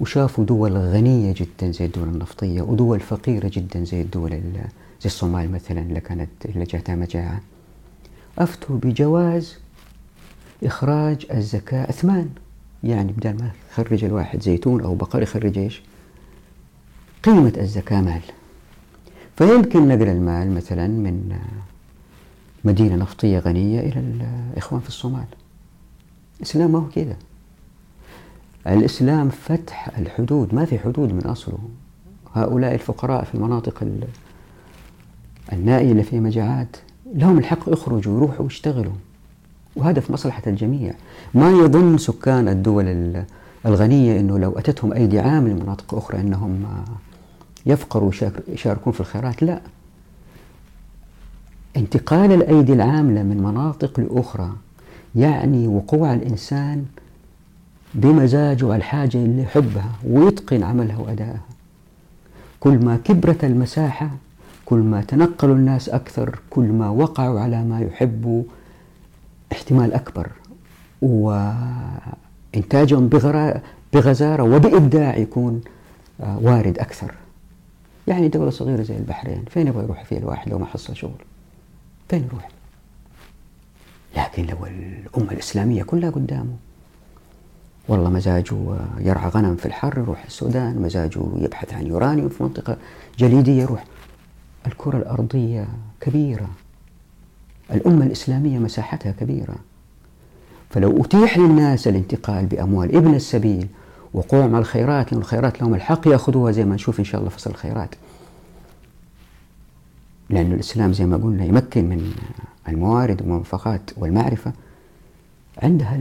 وشافوا 0.00 0.44
دول 0.44 0.72
غنية 0.76 1.34
جدا 1.36 1.70
زي 1.72 1.84
الدول 1.84 2.08
النفطية 2.08 2.62
ودول 2.62 3.00
فقيرة 3.00 3.50
جدا 3.54 3.84
زي 3.84 4.00
الدول 4.00 4.30
زي 4.30 5.06
الصومال 5.06 5.52
مثلا 5.52 5.80
اللي 5.80 6.00
كانت 6.00 6.28
اللي 6.44 6.64
جاتها 6.64 6.94
مجاعة 6.94 7.40
أفتوا 8.38 8.76
بجواز 8.78 9.58
إخراج 10.64 11.26
الزكاة 11.34 11.90
أثمان 11.90 12.28
يعني 12.84 13.12
بدل 13.12 13.30
ما 13.30 13.50
يخرج 13.72 14.04
الواحد 14.04 14.42
زيتون 14.42 14.80
أو 14.80 14.94
بقر 14.94 15.22
يخرج 15.22 15.58
إيش؟ 15.58 15.82
قيمة 17.24 17.52
الزكاة 17.56 18.00
مال. 18.00 18.22
فيمكن 19.36 19.88
نقل 19.88 20.08
المال 20.08 20.54
مثلا 20.54 20.86
من 20.88 21.38
مدينة 22.64 22.96
نفطية 22.96 23.38
غنية 23.38 23.80
إلى 23.80 24.00
الإخوان 24.00 24.80
في 24.80 24.88
الصومال. 24.88 25.24
الإسلام 26.36 26.72
ما 26.72 26.78
هو 26.78 26.88
كذا 26.88 27.16
الإسلام 28.66 29.28
فتح 29.28 29.98
الحدود. 29.98 30.54
ما 30.54 30.64
في 30.64 30.78
حدود 30.78 31.12
من 31.12 31.26
أصله. 31.26 31.58
هؤلاء 32.34 32.74
الفقراء 32.74 33.24
في 33.24 33.34
المناطق 33.34 33.84
النائية 35.52 35.92
اللي 35.92 36.02
فيها 36.02 36.20
مجاعات 36.20 36.76
لهم 37.14 37.38
الحق 37.38 37.68
يخرجوا 37.68 38.14
ويروحوا 38.14 38.44
ويشتغلوا. 38.44 38.92
وهذا 39.76 40.00
في 40.00 40.12
مصلحة 40.12 40.42
الجميع. 40.46 40.94
ما 41.34 41.50
يظن 41.50 41.98
سكان 41.98 42.48
الدول 42.48 43.24
الغنية 43.66 44.20
أنه 44.20 44.38
لو 44.38 44.58
أتتهم 44.58 44.92
أيدي 44.92 45.20
عامل 45.20 45.54
من 45.54 45.62
مناطق 45.62 45.94
أخرى 45.94 46.20
أنهم 46.20 46.64
يفقروا 47.66 48.10
ويشاركون 48.48 48.92
في 48.92 49.00
الخيرات. 49.00 49.42
لا. 49.42 49.60
انتقال 51.76 52.32
الأيدي 52.32 52.72
العاملة 52.72 53.22
من 53.22 53.36
مناطق 53.42 54.00
لأخرى 54.00 54.50
يعني 55.16 55.68
وقوع 55.68 56.14
الإنسان 56.14 56.84
بمزاجه 57.94 58.76
الحاجة 58.76 59.16
اللي 59.16 59.42
يحبها 59.42 59.92
ويتقن 60.06 60.62
عملها 60.62 60.98
وأدائها. 60.98 61.40
كل 62.60 62.84
ما 62.84 62.96
كبرت 63.04 63.44
المساحة 63.44 64.10
كل 64.64 64.78
ما 64.78 65.02
تنقلوا 65.02 65.54
الناس 65.54 65.88
أكثر 65.88 66.38
كل 66.50 66.64
ما 66.64 66.88
وقعوا 66.90 67.40
على 67.40 67.64
ما 67.64 67.80
يحبوا 67.80 68.42
احتمال 69.52 69.92
أكبر. 69.94 70.30
وإنتاجهم 71.02 73.08
بغزارة 73.92 74.42
وبإبداع 74.42 75.16
يكون 75.16 75.60
آه، 76.20 76.38
وارد 76.38 76.78
أكثر. 76.78 77.14
يعني 78.08 78.28
دولة 78.28 78.50
صغيرة 78.50 78.82
زي 78.82 78.96
البحرين 78.96 79.44
فين 79.50 79.66
يبغى 79.66 79.84
يروح 79.84 80.04
فيها 80.04 80.18
الواحد 80.18 80.48
لو 80.50 80.58
ما 80.58 80.66
حصل 80.66 80.96
شغل؟ 80.96 81.24
فين 82.08 82.24
يروح؟ 82.24 82.48
لكن 84.16 84.46
لو 84.46 84.66
الأمة 84.66 85.32
الإسلامية 85.32 85.82
كلها 85.82 86.10
قدامه 86.10 86.56
والله 87.88 88.10
مزاجه 88.10 88.56
يرعى 88.98 89.28
غنم 89.28 89.56
في 89.56 89.66
الحر 89.66 89.98
يروح 89.98 90.24
السودان 90.24 90.82
مزاجه 90.82 91.20
يبحث 91.36 91.74
عن 91.74 91.86
يورانيوم 91.86 92.28
في 92.28 92.42
منطقة 92.42 92.76
جليدية 93.18 93.62
يروح. 93.62 93.84
الكرة 94.66 94.96
الأرضية 94.96 95.68
كبيرة. 96.00 96.48
الأمة 97.72 98.06
الإسلامية 98.06 98.58
مساحتها 98.58 99.12
كبيرة. 99.12 99.54
فلو 100.70 101.04
أتيح 101.04 101.38
للناس 101.38 101.88
الانتقال 101.88 102.46
بأموال 102.46 102.96
ابن 102.96 103.14
السبيل 103.14 103.66
وقوع 104.14 104.46
مع 104.46 104.58
الخيرات 104.58 105.12
لأن 105.12 105.20
الخيرات 105.20 105.60
لهم 105.62 105.74
الحق 105.74 106.08
يأخذوها 106.08 106.52
زي 106.52 106.64
ما 106.64 106.74
نشوف 106.74 106.98
إن 106.98 107.04
شاء 107.04 107.20
الله 107.20 107.30
فصل 107.30 107.50
الخيرات. 107.50 107.94
لأن 110.30 110.52
الإسلام 110.52 110.92
زي 110.92 111.06
ما 111.06 111.16
قلنا 111.16 111.44
يمكن 111.44 111.88
من 111.88 112.12
الموارد 112.68 113.22
والمنفقات 113.22 113.90
والمعرفة. 113.96 114.52
عندها 115.62 116.00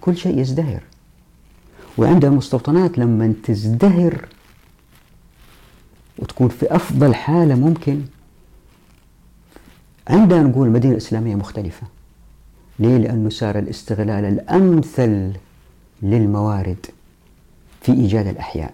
كل 0.00 0.16
شيء 0.16 0.38
يزدهر. 0.38 0.82
وعندها 1.98 2.30
المستوطنات 2.30 2.98
لما 2.98 3.32
تزدهر 3.44 4.28
وتكون 6.18 6.48
في 6.48 6.76
أفضل 6.76 7.14
حالة 7.14 7.54
ممكن 7.54 8.00
عندنا 10.08 10.42
نقول 10.42 10.66
المدينة 10.66 10.92
الإسلامية 10.92 11.34
مختلفة. 11.34 11.86
ليه؟ 12.78 12.96
لأنه 12.96 13.30
صار 13.30 13.58
الاستغلال 13.58 14.24
الأمثل 14.24 15.32
للموارد 16.02 16.86
في 17.80 17.92
إيجاد 17.92 18.26
الأحياء. 18.26 18.72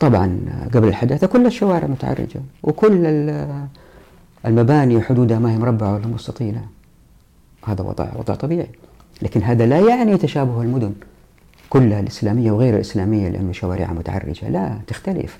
طبعا 0.00 0.40
قبل 0.74 0.88
الحداثة 0.88 1.26
كل 1.26 1.46
الشوارع 1.46 1.86
متعرجة 1.86 2.40
وكل 2.62 3.06
المباني 4.46 5.02
حدودها 5.02 5.38
ما 5.38 5.52
هي 5.52 5.58
مربعة 5.58 5.94
ولا 5.94 6.06
مستطيلة. 6.06 6.64
هذا 7.64 7.84
وضع 7.84 8.08
وضع 8.16 8.34
طبيعي. 8.34 8.70
لكن 9.22 9.42
هذا 9.42 9.66
لا 9.66 9.78
يعني 9.78 10.16
تشابه 10.16 10.62
المدن 10.62 10.92
كلها 11.70 12.00
الإسلامية 12.00 12.50
وغير 12.50 12.74
الإسلامية 12.74 13.28
لأنه 13.28 13.52
شوارعها 13.52 13.92
متعرجة. 13.92 14.48
لا 14.48 14.78
تختلف. 14.86 15.38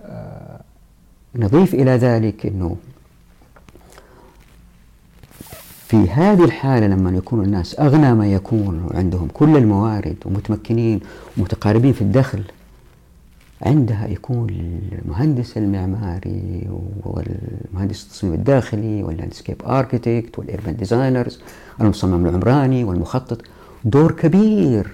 آه، 0.00 0.60
نضيف 1.36 1.74
إلى 1.74 1.90
ذلك 1.90 2.46
أنه 2.46 2.76
في 5.88 6.10
هذه 6.10 6.44
الحالة 6.44 6.86
لما 6.86 7.10
يكون 7.10 7.44
الناس 7.44 7.80
أغنى 7.80 8.14
ما 8.14 8.26
يكون 8.26 8.84
وعندهم 8.84 9.28
كل 9.34 9.56
الموارد 9.56 10.16
ومتمكنين 10.24 11.00
ومتقاربين 11.38 11.92
في 11.92 12.02
الدخل 12.02 12.42
عندها 13.62 14.06
يكون 14.08 14.46
المهندس 15.04 15.58
المعماري 15.58 16.68
والمهندس 17.04 18.04
التصميم 18.04 18.34
الداخلي 18.34 19.02
وال 19.02 19.12
landscape 19.12 19.56
architect 19.66 20.38
وال 20.38 20.49
urban 20.49 20.76
designers 20.76 21.40
المصمم 21.80 22.26
العمراني 22.26 22.84
والمخطط 22.84 23.40
دور 23.84 24.12
كبير 24.12 24.90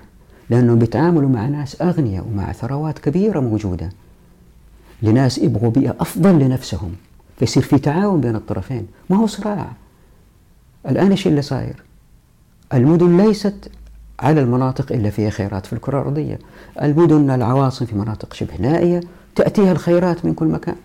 لأنهم 0.51 0.79
بيتعاملوا 0.79 1.29
مع 1.29 1.47
ناس 1.49 1.83
أغنياء 1.83 2.27
ومع 2.27 2.53
ثروات 2.53 2.99
كبيرة 2.99 3.41
موجودة. 3.41 3.91
لناس 5.03 5.39
يبغوا 5.39 5.71
بيئة 5.71 5.97
أفضل 6.01 6.39
لنفسهم 6.39 6.93
فيصير 7.39 7.63
في 7.63 7.79
تعاون 7.79 8.21
بين 8.21 8.37
الطرفين. 8.37 8.87
ما 9.11 9.17
هو 9.17 9.27
صراع. 9.27 9.73
الآن 10.89 11.11
إيش 11.11 11.27
اللي 11.27 11.43
صاير؟ 11.43 11.83
المدن 12.75 13.17
ليست 13.17 13.71
على 14.21 14.41
المناطق 14.41 14.93
إلا 14.93 15.11
فيها 15.11 15.31
خيرات 15.31 15.67
في 15.67 15.73
الكرة 15.73 16.01
الأرضية. 16.01 16.39
المدن 16.83 17.31
العواصم 17.31 17.87
في 17.87 17.95
مناطق 17.95 18.35
شبه 18.35 18.57
نائية 18.61 19.01
تأتيها 19.35 19.73
الخيرات 19.73 20.25
من 20.25 20.35
كل 20.35 20.47
مكان. 20.47 20.77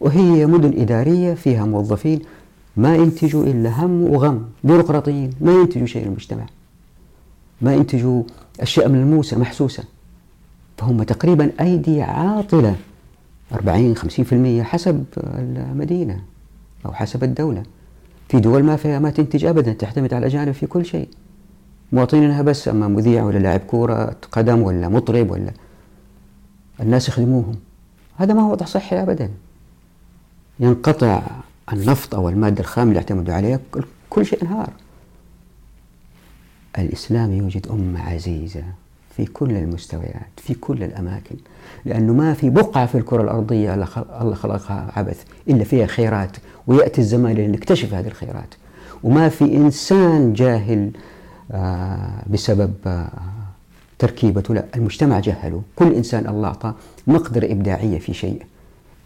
وهي 0.00 0.46
مدن 0.46 0.80
إدارية 0.80 1.34
فيها 1.34 1.64
موظفين 1.64 2.22
ما 2.76 2.96
ينتجوا 2.96 3.44
إلا 3.44 3.84
هم 3.84 4.02
وغم 4.02 4.48
بيروقراطيين 4.64 5.30
ما 5.40 5.52
ينتجوا 5.52 5.86
شيء 5.86 6.04
للمجتمع. 6.04 6.46
ما 7.60 7.74
ينتجوا 7.74 8.22
أشياء 8.60 8.88
ملموسة 8.88 9.38
محسوسة. 9.38 9.84
فهم 10.80 11.02
تقريبا 11.02 11.52
أيدي 11.60 12.02
عاطلة 12.02 12.76
40 13.52 13.96
50% 13.96 14.62
حسب 14.62 15.04
المدينة 15.16 16.22
أو 16.86 16.92
حسب 16.92 17.24
الدولة. 17.24 17.62
في 18.28 18.40
دول 18.40 18.62
ما 18.62 18.76
فيها 18.76 18.98
ما 18.98 19.10
تنتج 19.10 19.44
أبدا 19.44 19.72
تعتمد 19.72 20.14
على 20.14 20.26
الأجانب 20.26 20.52
في 20.52 20.66
كل 20.66 20.84
شيء. 20.84 21.08
مواطنينها 21.92 22.42
بس 22.42 22.68
أما 22.68 22.88
مذيع 22.88 23.24
ولا 23.24 23.38
لاعب 23.38 23.60
كورة 23.60 24.16
قدم 24.32 24.62
ولا 24.62 24.88
مطرب 24.88 25.30
ولا 25.30 25.52
الناس 26.80 27.08
يخدموهم. 27.08 27.54
هذا 28.16 28.34
ما 28.34 28.42
هو 28.42 28.52
وضع 28.52 28.66
صحي 28.66 29.02
أبدا. 29.02 29.30
ينقطع 30.60 31.22
النفط 31.72 32.14
أو 32.14 32.28
المادة 32.28 32.60
الخام 32.60 32.88
اللي 32.88 32.96
يعتمدوا 33.00 33.34
عليها 33.34 33.60
كل 34.10 34.26
شيء 34.26 34.42
انهار. 34.42 34.70
الإسلام 36.78 37.32
يوجد 37.32 37.66
أمة 37.68 38.00
عزيزة. 38.00 38.64
في 39.10 39.24
كل 39.24 39.50
المستويات 39.50 40.30
في 40.36 40.54
كل 40.54 40.82
الأماكن 40.82 41.36
لأنه 41.84 42.12
ما 42.12 42.34
في 42.34 42.50
بقعة 42.50 42.86
في 42.86 42.94
الكرة 42.98 43.22
الأرضية 43.22 43.74
الله 44.20 44.34
خلقها 44.34 44.92
عبث 44.96 45.24
إلا 45.48 45.64
فيها 45.64 45.86
خيرات 45.86 46.36
ويأتي 46.66 47.00
الزمان 47.00 47.34
لنكتشف 47.34 47.94
هذه 47.94 48.06
الخيرات. 48.06 48.54
وما 49.02 49.28
في 49.28 49.44
إنسان 49.44 50.32
جاهل 50.32 50.90
آه، 51.52 52.22
بسبب 52.30 52.74
آه، 52.86 53.08
تركيبته 53.98 54.54
لا 54.54 54.64
المجتمع 54.76 55.20
جهله. 55.20 55.62
كل 55.76 55.94
إنسان 55.94 56.28
الله 56.28 56.48
أعطاه 56.48 56.74
مقدرة 57.06 57.52
إبداعية 57.52 57.98
في 57.98 58.14
شيء. 58.14 58.42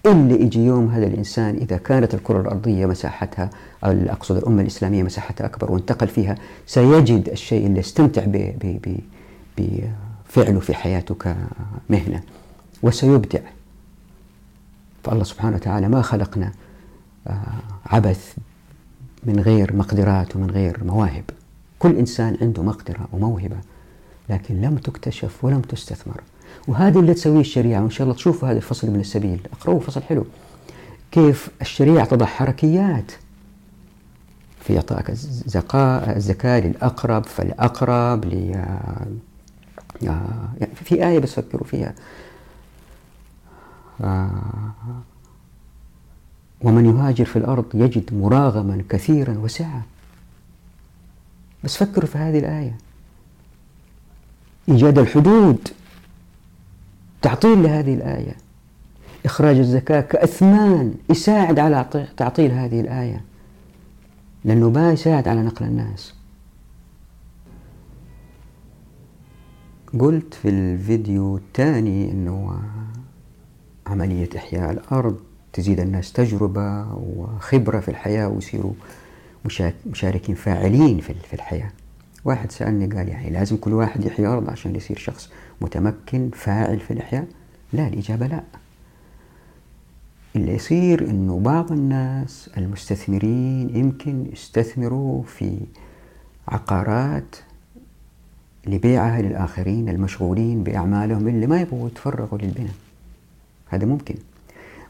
إلا 0.06 0.34
يجي 0.34 0.64
يوم 0.64 0.88
هذا 0.88 1.06
الإنسان 1.06 1.56
إذا 1.56 1.76
كانت 1.76 2.14
الكرة 2.14 2.40
الأرضية 2.40 2.87
مساحتها 2.87 3.50
أقصد 3.84 4.37
الأمة 4.37 4.62
الإسلامية 4.62 5.02
مساحتها 5.02 5.44
أكبر 5.44 5.73
وانتقل 5.73 6.08
فيها 6.08 6.34
سيجد 6.66 7.28
الشيء 7.28 7.66
اللي 7.66 7.80
استمتع 7.80 8.25
بفعله 9.58 10.61
في 10.61 10.75
حياته 10.75 11.14
كمهنة 11.14 12.23
وسيبدع. 12.82 13.40
فالله 15.04 15.25
سبحانه 15.25 15.56
وتعالى 15.56 15.88
ما 15.88 16.02
خلقنا 16.02 16.52
آه، 17.26 17.40
عبث 17.87 18.34
من 19.25 19.40
غير 19.40 19.76
مقدرات 19.76 20.37
ومن 20.37 20.50
غير 20.50 20.84
مواهب. 20.84 21.25
كل 21.78 21.96
إنسان 21.96 22.37
عنده 22.40 22.62
مقدرة 22.62 23.08
وموهبة 23.12 23.56
لكن 24.28 24.61
لم 24.61 24.76
تكتشف 24.76 25.44
ولم 25.44 25.61
تستثمر. 25.61 26.20
وهذا 26.68 27.00
اللي 27.00 27.14
تسويه 27.14 27.40
الشريعة 27.40 27.82
وإن 27.82 27.90
شاء 27.90 28.04
الله 28.04 28.14
تشوفوا 28.14 28.49
هذا 28.49 28.56
الفصل 28.56 28.90
من 28.90 29.00
السبيل. 29.00 29.40
اقرأوه 29.52 29.80
فصل 29.80 30.02
حلو. 30.02 30.25
كيف 31.12 31.49
الشريعة 31.61 32.04
تضع 32.04 32.26
حركيات 32.26 33.12
في 34.61 34.76
إعطائك 34.76 35.11
الزكاة 36.16 36.61
للأقرب 36.61 37.25
فالأقرب 37.25 38.25
يعني 40.02 40.74
في 40.74 41.06
آية 41.06 41.18
بس 41.18 41.34
فكروا 41.34 41.66
فيها 41.66 41.94
ومن 46.60 46.86
يهاجر 46.86 47.24
في 47.24 47.36
الأرض 47.36 47.64
يجد 47.74 48.14
مراغما 48.14 48.82
كثيرا 48.88 49.38
وسعة 49.38 49.82
بس 51.64 51.76
فكروا 51.76 52.08
في 52.08 52.18
هذه 52.18 52.38
الآية. 52.38 52.76
إيجاد 54.68 54.98
الحدود. 54.98 55.68
تعطيل 57.22 57.62
لهذه 57.62 57.94
الآية. 57.94 58.36
إخراج 59.24 59.56
الزكاة 59.56 60.00
كأثمان 60.00 60.94
يساعد 61.10 61.58
على 61.58 62.06
تعطيل 62.16 62.50
هذه 62.50 62.80
الآية. 62.80 63.20
لأنه 64.44 64.70
ما 64.70 64.92
يساعد 64.92 65.28
على 65.28 65.42
نقل 65.42 65.66
الناس. 65.66 66.14
قلت 70.00 70.34
في 70.34 70.48
الفيديو 70.48 71.36
الثاني 71.36 72.10
أنه 72.12 72.62
عملية 73.86 74.28
إحياء 74.36 74.70
الأرض 74.70 75.18
تزيد 75.52 75.80
الناس 75.80 76.12
تجربة 76.12 76.94
وخبرة 76.94 77.80
في 77.80 77.88
الحياة 77.88 78.28
ويصيروا 78.28 78.72
مشاركين 79.86 80.34
فاعلين 80.34 81.00
في 81.00 81.34
الحياة. 81.34 81.70
واحد 82.24 82.52
سألني 82.52 82.86
قال 82.86 83.08
يعني 83.08 83.30
لازم 83.30 83.56
كل 83.56 83.72
واحد 83.72 84.04
يحيي 84.04 84.26
أرض 84.26 84.50
عشان 84.50 84.76
يصير 84.76 84.98
شخص 84.98 85.30
متمكن 85.60 86.30
فاعل 86.34 86.80
في 86.80 86.90
الإحياء؟ 86.90 87.26
لا 87.72 87.88
الإجابة 87.88 88.26
لا. 88.26 88.42
اللي 90.36 90.54
يصير 90.54 91.10
أنه 91.10 91.38
بعض 91.40 91.72
الناس 91.72 92.50
المستثمرين 92.56 93.76
يمكن 93.76 94.26
يستثمروا 94.32 95.22
في 95.22 95.58
عقارات 96.48 97.36
لبيعها 98.66 99.23
للآخرين 99.23 99.88
المشغولين 99.88 100.64
بأعمالهم 100.64 101.28
اللي 101.28 101.47
ما 101.47 101.61
يبغوا 101.61 101.88
يتفرغوا 101.88 102.38
للبناء. 102.38 102.75
هذا 103.68 103.87
ممكن. 103.87 104.14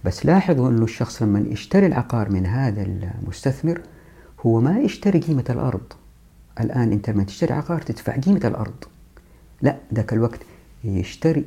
بس 0.05 0.27
لاحظوا 0.27 0.69
أنه 0.69 0.85
الشخص 0.85 1.23
لما 1.23 1.41
يشتري 1.41 1.87
العقار 1.87 2.31
من 2.31 2.47
هذا 2.47 2.83
المستثمر 2.83 3.81
هو 4.47 4.61
ما 4.61 4.79
يشتري 4.79 5.19
قيمة 5.19 5.45
الأرض. 5.51 5.93
الآن 6.61 6.93
أنت 6.93 7.11
لما 7.11 7.25
تشتري 7.25 7.55
عقار 7.55 7.83
تدفع 7.83 8.17
قيمة 8.17 8.41
الأرض. 8.45 8.85
لا 9.63 9.77
ذاك 9.95 10.13
الوقت 10.13 10.41
يشتري 10.85 11.45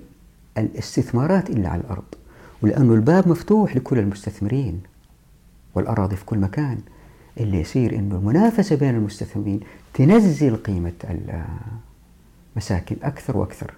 الاستثمارات 0.57 1.49
اللي 1.49 1.67
على 1.67 1.81
الأرض. 1.81 2.03
ولأنه 2.61 2.93
الباب 2.93 3.27
مفتوح 3.27 3.75
لكل 3.75 3.99
المستثمرين 3.99 4.81
والأراضي 5.75 6.15
في 6.15 6.25
كل 6.25 6.37
مكان. 6.37 6.77
اللي 7.39 7.61
يصير 7.61 7.95
أنه 7.95 8.15
المنافسة 8.15 8.75
بين 8.75 8.95
المستثمرين 8.95 9.59
تنزل 9.93 10.55
قيمة 10.55 10.93
المساكن 12.57 12.95
أكثر 13.03 13.37
وأكثر. 13.37 13.73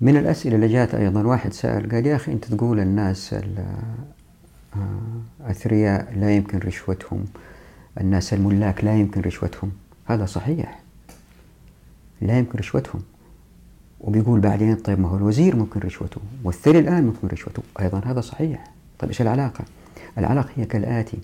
من 0.00 0.16
الأسئلة 0.16 0.56
اللي 0.56 0.68
جات 0.68 0.94
أيضا 0.94 1.22
واحد 1.22 1.52
سأل 1.52 1.90
قال 1.90 2.06
يا 2.06 2.16
أخي 2.16 2.32
أنت 2.32 2.44
تقول 2.44 2.80
الناس 2.80 3.34
الأثرياء 5.40 6.12
لا 6.16 6.36
يمكن 6.36 6.58
رشوتهم 6.58 7.24
الناس 8.00 8.34
الملاك 8.34 8.84
لا 8.84 8.96
يمكن 8.96 9.20
رشوتهم. 9.20 9.70
هذا 10.06 10.26
صحيح. 10.26 10.80
لا 12.20 12.38
يمكن 12.38 12.58
رشوتهم. 12.58 13.02
وبيقول 14.00 14.40
بعدين 14.40 14.74
طيب 14.74 15.00
ما 15.00 15.08
هو 15.08 15.16
الوزير 15.16 15.56
ممكن 15.56 15.80
رشوته 15.80 16.20
والثري 16.44 16.78
الآن 16.78 17.04
ممكن 17.06 17.28
رشوته. 17.28 17.62
أيضا 17.80 17.98
هذا 17.98 18.20
صحيح. 18.20 18.64
طيب 18.98 19.10
إيش 19.10 19.22
العلاقة؟ 19.22 19.64
العلاقة 20.18 20.48
هي 20.56 20.64
كالآتي. 20.64 21.18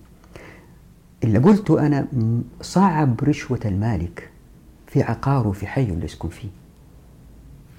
اللي 1.25 1.39
قلته 1.39 1.87
أنا 1.87 2.07
صعب 2.61 3.25
رشوة 3.25 3.61
المالك. 3.65 4.34
في 4.95 5.03
عقاره 5.03 5.53
في 5.53 5.67
حي 5.67 5.83
اللي 5.83 6.05
يسكن 6.05 6.29
فيه. 6.29 6.49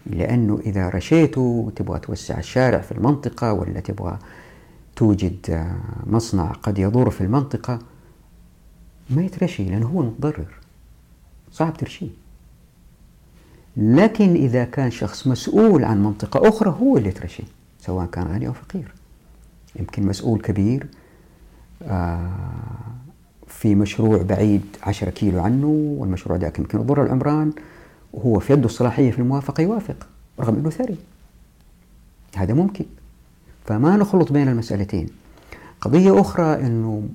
لأنه 0.05 0.59
إذا 0.65 0.89
رشيته 0.89 1.71
تبغى 1.75 1.99
توسع 1.99 2.39
الشارع 2.39 2.81
في 2.81 2.91
المنطقة 2.91 3.53
ولا 3.53 3.79
تبغى 3.79 4.17
توجد 4.95 5.67
مصنع 6.07 6.51
قد 6.51 6.79
يضر 6.79 7.09
في 7.09 7.21
المنطقة 7.21 7.79
ما 9.09 9.23
يترشي 9.23 9.63
لأنه 9.63 9.87
هو 9.87 10.01
متضرر. 10.01 10.53
صعب 11.51 11.77
ترشيه. 11.77 12.09
لكن 13.77 14.33
إذا 14.35 14.63
كان 14.63 14.91
شخص 14.91 15.27
مسؤول 15.27 15.83
عن 15.83 16.03
منطقة 16.03 16.49
أخرى 16.49 16.69
هو 16.69 16.97
اللي 16.97 17.09
يترشي 17.09 17.43
سواء 17.79 18.05
كان 18.05 18.27
غني 18.27 18.47
أو 18.47 18.53
فقير. 18.53 18.93
يمكن 19.75 20.07
مسؤول 20.07 20.41
كبير 20.41 20.87
آه، 21.83 22.31
في 23.59 23.75
مشروع 23.75 24.21
بعيد 24.21 24.61
عشرة 24.83 25.09
كيلو 25.09 25.39
عنه 25.39 25.67
والمشروع 25.97 26.37
ذاك 26.37 26.59
يمكن 26.59 26.79
يضر 26.79 27.03
العمران 27.03 27.51
وهو 28.13 28.39
في 28.39 28.53
يده 28.53 28.65
الصلاحية 28.65 29.11
في 29.11 29.19
الموافقة 29.19 29.61
يوافق 29.61 30.07
رغم 30.39 30.55
أنه 30.55 30.69
ثري. 30.69 30.97
هذا 32.35 32.53
ممكن. 32.53 32.85
فما 33.65 33.97
نخلط 33.97 34.31
بين 34.31 34.47
المسألتين. 34.47 35.07
قضية 35.81 36.21
أخرى 36.21 36.65
أنه 36.67 37.09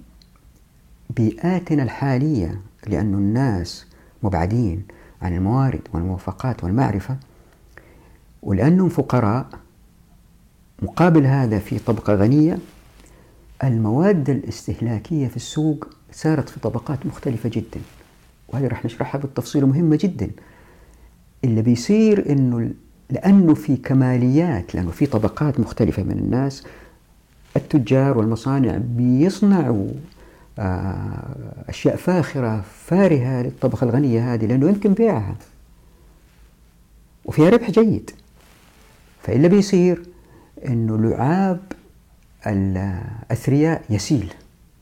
بيئاتنا 1.11 1.83
الحالية 1.83 2.61
لأن 2.87 3.15
الناس 3.15 3.87
مبعدين 4.23 4.83
عن 5.23 5.37
الموارد 5.37 5.81
والموافقات 5.93 6.65
والمعرفة 6.65 7.17
ولأنهم 8.43 8.89
فقراء 8.89 9.47
مقابل 10.83 11.27
هذا 11.27 11.59
في 11.59 11.79
طبقة 11.79 12.15
غنية 12.15 12.59
المواد 13.65 14.31
الاستهلاكية 14.31 15.29
في 15.29 15.37
السوق 15.37 15.89
صارت 16.13 16.49
في 16.49 16.61
طبقات 16.61 17.07
مختلفة 17.07 17.49
جدا. 17.49 17.81
وهذه 18.49 18.67
راح 18.67 18.85
نشرحها 18.85 19.21
بالتفصيل 19.21 19.67
مهمة 19.67 19.99
جدا. 20.01 20.31
اللي 21.45 21.63
بيصير 21.63 22.33
إنه 22.33 22.71
لأنه 23.11 23.55
في 23.55 23.77
كماليات 23.77 24.75
لأنه 24.75 24.91
في 24.91 25.07
طبقات 25.07 25.61
مختلفة 25.61 26.03
من 26.03 26.19
الناس 26.19 26.65
التجار 27.57 28.19
والمصانع 28.19 28.79
بيصنعوا 28.79 29.89
آه، 30.59 31.65
أشياء 31.69 31.97
فاخرة 31.97 32.65
فارهة 32.87 33.43
للطبقة 33.43 33.85
الغنية 33.85 34.35
هذه 34.35 34.47
لأنه 34.47 34.69
يمكن 34.69 34.93
بيعها. 34.95 35.37
وفيها 37.25 37.51
ربح 37.51 37.71
جيد. 37.71 38.11
فإلا 39.23 39.49
بيصير 39.49 40.03
أنه 40.69 40.99
لعاب 40.99 41.61
الأثرياء 42.47 43.83
يسيل 43.91 44.33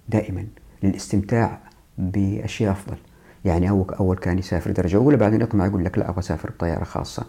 دائما. 0.08 0.46
للاستمتاع 0.82 1.58
بأشياء 1.98 2.72
أفضل. 2.72 2.96
يعني 3.44 3.70
أول, 3.70 3.94
أول 4.00 4.16
كان 4.16 4.38
يسافر 4.38 4.70
درجة 4.70 4.96
أولى 4.96 5.16
بعدين 5.16 5.40
يطمع 5.40 5.66
يقول 5.66 5.84
لك 5.84 5.98
لا 5.98 6.08
أبغى 6.08 6.18
أسافر 6.18 6.50
بطيارة 6.50 6.84
خاصة. 6.84 7.24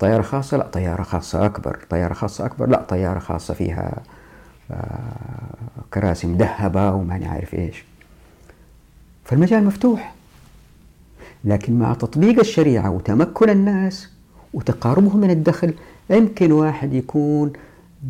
طيارة 0.00 0.22
خاصة؟ 0.22 0.56
لا. 0.56 0.66
طيارة 0.66 1.02
خاصة 1.02 1.46
أكبر. 1.46 1.78
طيارة 1.90 2.14
خاصة 2.14 2.46
أكبر؟ 2.46 2.68
لا. 2.68 2.82
طيارة 2.88 3.18
خاصة 3.18 3.54
فيها 3.54 4.02
آه، 4.70 5.84
كراسي 5.94 6.26
مذهبة 6.26 6.92
وما 6.92 7.28
عارف 7.28 7.54
إيش. 7.54 7.84
فالمجال 9.24 9.64
مفتوح. 9.64 10.14
لكن 11.44 11.78
مع 11.78 11.94
تطبيق 11.94 12.38
الشريعة 12.38 12.90
وتمكن 12.90 13.50
الناس 13.50 14.08
وتقاربهم 14.54 15.20
من 15.20 15.30
الدخل 15.30 15.74
يمكن 16.10 16.52
واحد 16.52 16.92
يكون 16.92 17.52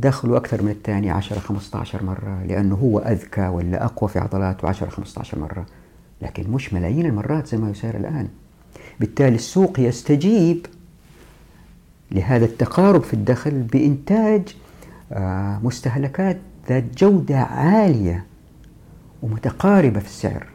دخله 0.01 0.37
أكثر 0.37 0.63
من 0.63 0.71
الثاني 0.71 1.11
10 1.11 1.39
15 1.39 2.03
مرة 2.03 2.45
لأنه 2.45 2.75
هو 2.75 2.99
أذكى 2.99 3.49
ولا 3.49 3.85
أقوى 3.85 4.11
في 4.11 4.19
عضلاته 4.19 4.69
10 4.69 4.89
15 4.89 5.39
مرة. 5.39 5.67
لكن 6.23 6.51
مش 6.51 6.75
ملايين 6.75 7.07
المرات 7.07 7.47
زي 7.47 7.59
ما 7.59 7.71
يصير 7.71 7.97
الآن. 7.97 8.29
بالتالي 9.01 9.35
السوق 9.35 9.81
يستجيب 9.81 10.67
لهذا 12.11 12.45
التقارب 12.45 13.03
في 13.03 13.15
الدخل 13.15 13.63
بإنتاج 13.63 14.57
آه، 15.13 15.61
مستهلكات 15.63 16.39
ذات 16.69 16.85
جودة 16.99 17.39
عالية 17.39 18.25
ومتقاربة 19.23 20.01
في 20.01 20.07
السعر. 20.07 20.47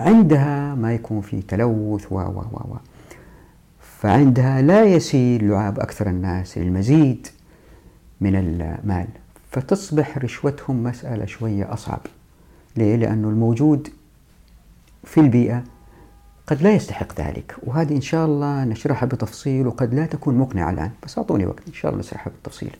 عندها 0.00 0.74
ما 0.74 0.94
يكون 0.94 1.20
في 1.20 1.42
تلوث 1.42 2.12
و 2.12 2.16
و 2.16 2.42
و 2.52 2.56
و. 2.56 2.76
فعندها 4.00 4.62
لا 4.62 4.84
يسيل 4.84 5.48
لعاب 5.48 5.80
أكثر 5.80 6.10
الناس 6.10 6.58
للمزيد 6.58 7.26
من 8.20 8.36
المال 8.36 9.06
فتصبح 9.50 10.18
رشوتهم 10.18 10.82
مسألة 10.82 11.26
شوية 11.26 11.72
أصعب 11.72 12.00
ليه؟ 12.76 12.96
لأنه 12.96 13.28
الموجود 13.28 13.88
في 15.04 15.20
البيئة 15.20 15.64
قد 16.46 16.62
لا 16.62 16.72
يستحق 16.72 17.20
ذلك 17.20 17.56
وهذه 17.62 17.96
إن 17.96 18.00
شاء 18.00 18.26
الله 18.26 18.64
نشرحها 18.64 19.06
بتفصيل 19.06 19.66
وقد 19.66 19.94
لا 19.94 20.06
تكون 20.06 20.38
مقنعة 20.38 20.70
الآن 20.70 20.90
بس 21.04 21.18
أعطوني 21.18 21.46
وقت 21.46 21.68
إن 21.68 21.72
شاء 21.72 21.90
الله 21.90 22.00
نشرحها 22.00 22.30
بالتفصيل 22.30 22.76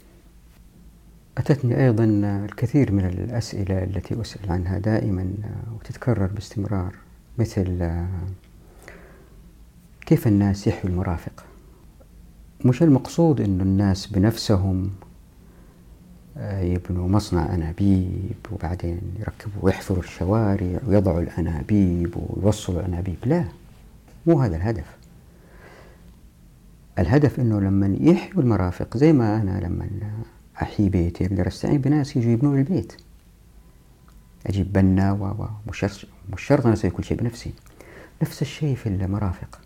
أتتني 1.38 1.85
أيضا 1.85 2.04
الكثير 2.44 2.92
من 2.92 3.04
الأسئلة 3.04 3.85
التي 3.85 4.20
أسأل 4.20 4.52
عنها 4.52 4.78
دائما 4.78 5.33
وتتكرر 5.74 6.26
باستمرار 6.26 6.94
مثل 7.38 7.90
كيف 10.09 10.27
الناس 10.27 10.66
يحيوا 10.66 10.92
المرافق؟ 10.92 11.44
مش 12.64 12.83
المقصود 12.83 13.40
أن 13.40 13.61
الناس 13.61 14.07
بنفسهم 14.07 14.90
يبنوا 16.40 17.09
مصنع 17.09 17.55
أنابيب 17.55 18.37
وبعدين 18.53 19.01
يركبوا 19.18 19.62
ويحفروا 19.62 20.03
الشوارع 20.03 20.81
ويضعوا 20.87 21.21
الأنابيب 21.21 22.16
ويوصلوا 22.16 22.81
الأنابيب. 22.81 23.16
لا 23.25 23.44
مو 24.27 24.40
هذا 24.40 24.57
الهدف. 24.57 24.97
الهدف 26.99 27.40
أنه 27.40 27.61
لما 27.61 27.97
يحيوا 28.01 28.42
المرافق 28.42 28.97
زي 28.97 29.12
ما 29.12 29.42
أنا 29.42 29.61
لما 29.61 29.88
أحيي 30.62 30.88
بيتي 30.88 31.27
أقدر 31.27 31.47
أستعين 31.47 31.81
بناس 31.81 32.16
يجوا 32.16 32.33
يبنوا 32.33 32.57
البيت. 32.57 32.92
أجيب 34.47 34.73
بنا 34.73 35.12
و 35.12 35.47
مش 36.33 36.42
شرط 36.42 36.64
أنا 36.64 36.75
أسوي 36.75 36.90
كل 36.90 37.05
شيء 37.05 37.18
بنفسي. 37.18 37.53
نفس 38.23 38.42
الشيء 38.42 38.77
في 38.77 38.88
المرافق. 38.88 39.61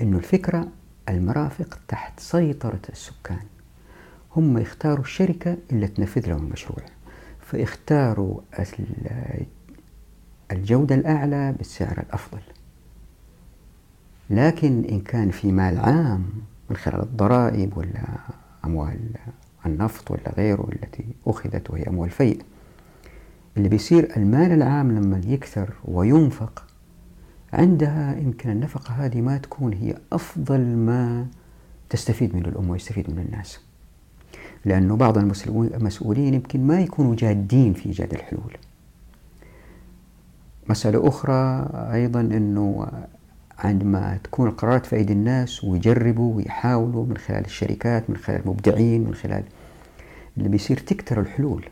إنه 0.00 0.18
الفكرة 0.18 0.68
المرافق 1.08 1.78
تحت 1.88 2.20
سيطرة 2.20 2.80
السكان. 2.88 3.46
هم 4.36 4.58
يختاروا 4.58 5.04
الشركة 5.04 5.56
اللي 5.72 5.88
تنفذ 5.88 6.28
لهم 6.28 6.46
المشروع. 6.46 6.82
فيختاروا 7.40 8.40
الجودة 10.52 10.94
الأعلى 10.94 11.52
بالسعر 11.52 11.98
الأفضل. 11.98 12.40
لكن 14.30 14.84
إن 14.84 15.00
كان 15.00 15.30
في 15.30 15.52
مال 15.52 15.78
عام 15.78 16.24
من 16.70 16.76
خلال 16.76 17.02
الضرائب 17.02 17.76
ولا 17.76 18.04
أموال 18.64 18.98
النفط 19.66 20.10
ولا 20.10 20.32
غيره 20.36 20.68
التي 20.72 21.04
أخذت 21.26 21.70
وهي 21.70 21.82
أموال 21.82 22.10
فيء 22.10 22.42
اللي 23.56 23.68
بيصير 23.68 24.16
المال 24.16 24.52
العام 24.52 24.92
لما 24.92 25.20
يكثر 25.26 25.74
وينفق 25.84 26.64
عندها 27.52 28.16
يمكن 28.18 28.50
النفقة 28.50 28.92
هذه 28.92 29.20
ما 29.20 29.38
تكون 29.38 29.72
هي 29.72 29.94
أفضل 30.12 30.60
ما 30.60 31.26
تستفيد 31.90 32.36
منه 32.36 32.48
الأمة 32.48 32.72
ويستفيد 32.72 33.10
منه 33.10 33.22
الناس. 33.22 33.60
لأنه 34.64 34.96
بعض 34.96 35.18
المسؤولين 35.18 36.34
يمكن 36.34 36.66
ما 36.66 36.80
يكونوا 36.80 37.14
جادين 37.14 37.72
في 37.72 37.86
إيجاد 37.86 38.14
الحلول. 38.14 38.56
مسألة 40.70 41.08
أخرى 41.08 41.68
أيضا 41.74 42.20
أنه 42.20 42.86
عندما 43.58 44.18
تكون 44.24 44.48
القرارات 44.48 44.86
في 44.86 44.96
أيدي 44.96 45.12
الناس 45.12 45.64
ويجربوا 45.64 46.36
ويحاولوا 46.36 47.06
من 47.06 47.16
خلال 47.16 47.44
الشركات 47.44 48.10
من 48.10 48.16
خلال 48.16 48.40
المبدعين 48.40 49.04
من 49.04 49.14
خلال 49.14 49.42
اللي 50.36 50.48
بيصير 50.48 50.76
تكتر 50.76 51.20
الحلول. 51.20 51.68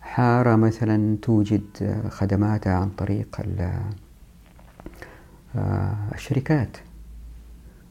حارة 0.00 0.56
مثلا 0.56 1.16
توجد 1.22 1.62
خدماتها 2.08 2.74
عن 2.74 2.88
طريق 2.88 3.40
الشركات. 6.14 6.76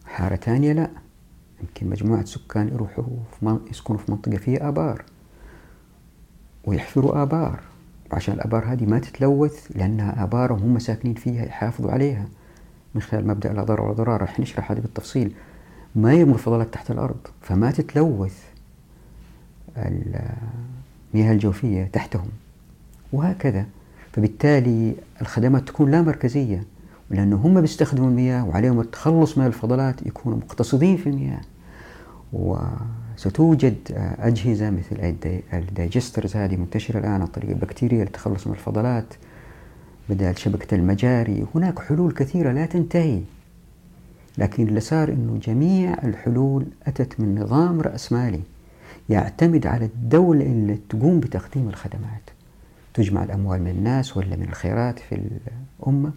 حارة 0.06 0.36
ثانية 0.36 0.74
لا. 0.74 0.90
يمكن 1.62 1.90
مجموعة 1.90 2.26
سكان 2.26 2.68
يروحوا 2.68 3.04
يسكنوا 3.70 4.00
في 4.00 4.12
منطقة 4.12 4.38
فيها 4.38 4.68
آبار 4.68 5.04
ويحفروا 6.66 7.22
آبار. 7.22 7.60
وعشان 8.12 8.34
الآبار 8.34 8.66
هذه 8.66 8.86
ما 8.86 9.00
تتلوث 9.00 9.72
لأنها 9.76 10.24
آبار 10.24 10.54
وهم 10.54 10.80
ساكنين 10.80 11.16
فيها 11.16 11.46
يحافظوا 11.46 11.92
عليها. 11.92 12.26
من 12.96 13.02
خلال 13.02 13.28
مبدأ 13.28 13.54
لا 13.54 13.64
ضرر 13.64 13.82
ولا 13.82 13.94
ضرار 13.94 14.22
رح 14.22 14.40
نشرح 14.40 14.72
هذه 14.72 14.80
بالتفصيل. 14.80 15.32
ما 15.96 16.14
يرموا 16.14 16.34
الفضلات 16.34 16.74
تحت 16.74 16.92
الأرض 16.92 17.28
فما 17.42 17.72
تتلوث 17.72 18.44
المياه 19.78 21.32
الجوفية 21.32 21.84
تحتهم. 21.86 22.30
وهكذا. 23.14 23.66
فبالتالي 24.12 24.96
الخدمات 25.22 25.68
تكون 25.68 25.92
لا 25.92 26.02
مركزية. 26.02 26.64
لأنه 27.12 27.36
هم 27.36 27.62
بيستخدموا 27.62 28.10
المياه 28.10 28.46
وعليهم 28.46 28.80
التخلص 28.80 29.38
من 29.38 29.46
الفضلات 29.46 30.06
يكونوا 30.06 30.38
مقتصدين 30.38 30.98
في 30.98 31.10
المياه. 31.10 31.42
وستوجد 32.34 33.76
أجهزة 34.20 34.70
مثل 34.70 35.16
الدايجسترز 35.54 36.36
هذه 36.36 36.56
منتشرة 36.56 37.00
الآن 37.00 37.22
عن 37.22 37.28
طريق 37.28 37.50
البكتيريا 37.50 38.04
للتخلص 38.04 38.48
من 38.48 38.54
الفضلات 38.54 39.14
بدل 40.10 40.38
شبكة 40.38 40.76
المجاري. 40.76 41.46
هناك 41.56 41.80
حلول 41.80 42.12
كثيرة 42.12 42.52
لا 42.52 42.66
تنتهي 42.66 43.22
لكن 44.38 44.68
اللي 44.68 44.80
صار 44.80 45.10
أنه 45.10 45.38
جميع 45.38 45.94
الحلول 46.04 46.66
أتت 46.88 47.20
من 47.20 47.40
نظام 47.42 47.82
رأسمالي 47.82 48.42
يعتمد 49.10 49.68
على 49.68 49.86
الدولة 49.86 50.46
اللي 50.46 50.78
تقوم 50.90 51.20
بتقديم 51.20 51.70
الخدمات. 51.70 52.30
تجمع 52.94 53.24
الأموال 53.24 53.62
من 53.62 53.72
الناس 53.72 54.18
ولا 54.18 54.36
من 54.36 54.44
الخيرات 54.44 55.00
في 55.00 55.22
الأمة. 55.82 56.12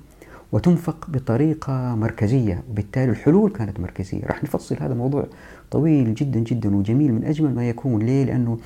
وتنفق 0.55 1.11
بطريقة 1.11 1.95
مركزية. 1.95 2.62
وبالتالي 2.71 3.11
الحلول 3.11 3.51
كانت 3.51 3.81
مركزية. 3.81 4.27
راح 4.27 4.45
نفصل 4.45 4.77
هذا 4.81 4.93
الموضوع 4.93 5.27
طويل 5.71 6.14
جدا 6.14 6.40
جدا 6.40 6.77
وجميل 6.77 7.12
من 7.12 7.25
أجمل 7.25 7.55
ما 7.55 7.69
يكون. 7.69 8.03
ليه؟ 8.03 8.25
لأنه 8.25 8.59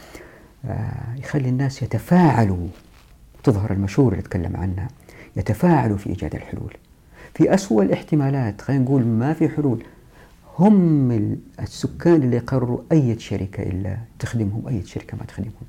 آه، 0.65 1.17
يخلي 1.19 1.49
الناس 1.49 1.83
يتفاعلوا. 1.83 2.67
تظهر 3.45 3.73
المشهور 3.73 4.13
اللي 4.13 4.21
اتكلم 4.21 4.57
عنها. 4.57 4.89
يتفاعلوا 5.37 5.97
في 5.97 6.11
إيجاد 6.11 6.35
الحلول. 6.35 6.77
في 7.35 7.55
أسوأ 7.55 7.83
الاحتمالات 7.83 8.61
خلينا 8.61 8.85
نقول 8.85 9.05
ما 9.05 9.33
في 9.33 9.49
حلول 9.49 9.85
هم 10.59 11.11
السكان 11.61 12.23
اللي 12.23 12.37
يقرروا 12.37 12.81
أي 12.93 13.19
شركة 13.19 13.63
إلا 13.63 13.97
تخدمهم 14.19 14.69
أي 14.69 14.83
شركة 14.83 15.17
ما 15.17 15.25
تخدمهم. 15.25 15.67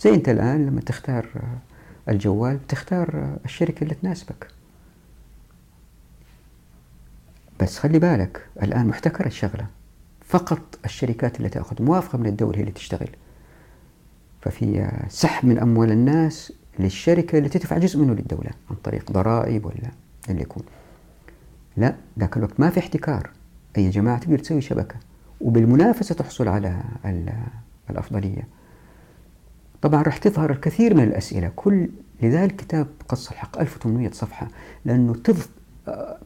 زي 0.00 0.14
أنت 0.14 0.28
الآن 0.28 0.66
لما 0.66 0.80
تختار 0.80 1.26
الجوال 2.08 2.66
تختار 2.66 3.36
الشركة 3.44 3.84
اللي 3.84 3.94
تناسبك. 3.94 4.59
بس 7.62 7.78
خلي 7.78 7.98
بالك 7.98 8.46
الآن 8.62 8.86
محتكرة 8.86 9.26
الشغلة. 9.26 9.66
فقط 10.24 10.78
الشركات 10.84 11.36
اللي 11.36 11.48
تأخذ 11.48 11.82
موافقة 11.82 12.18
من 12.18 12.26
الدولة 12.26 12.56
هي 12.56 12.60
اللي 12.60 12.72
تشتغل. 12.72 13.08
ففي 14.42 14.90
سحب 15.08 15.48
من 15.48 15.58
أموال 15.58 15.90
الناس 15.90 16.52
للشركة 16.78 17.38
اللي 17.38 17.48
تدفع 17.48 17.78
جزء 17.78 17.98
منه 17.98 18.12
للدولة 18.14 18.50
عن 18.70 18.76
طريق 18.84 19.12
ضرائب 19.12 19.64
ولا 19.64 19.90
اللي 20.28 20.42
يكون. 20.42 20.62
لا 21.76 21.94
ذاك 22.18 22.36
الوقت 22.36 22.60
ما 22.60 22.70
في 22.70 22.80
احتكار. 22.80 23.30
أي 23.78 23.90
جماعة 23.90 24.18
تقدر 24.18 24.38
تسوي 24.38 24.60
شبكة؟ 24.60 24.96
وبالمنافسة 25.40 26.14
تحصل 26.14 26.48
على 26.48 26.82
الأفضلية. 27.90 28.48
طبعا 29.82 30.02
راح 30.02 30.16
تظهر 30.16 30.50
الكثير 30.50 30.94
من 30.94 31.04
الأسئلة. 31.04 31.52
كل 31.56 31.88
لذلك 32.22 32.56
كتاب 32.56 32.86
قص 33.08 33.30
الحق 33.30 33.58
1800 33.58 34.10
صفحة 34.10 34.48
لأنه 34.84 35.12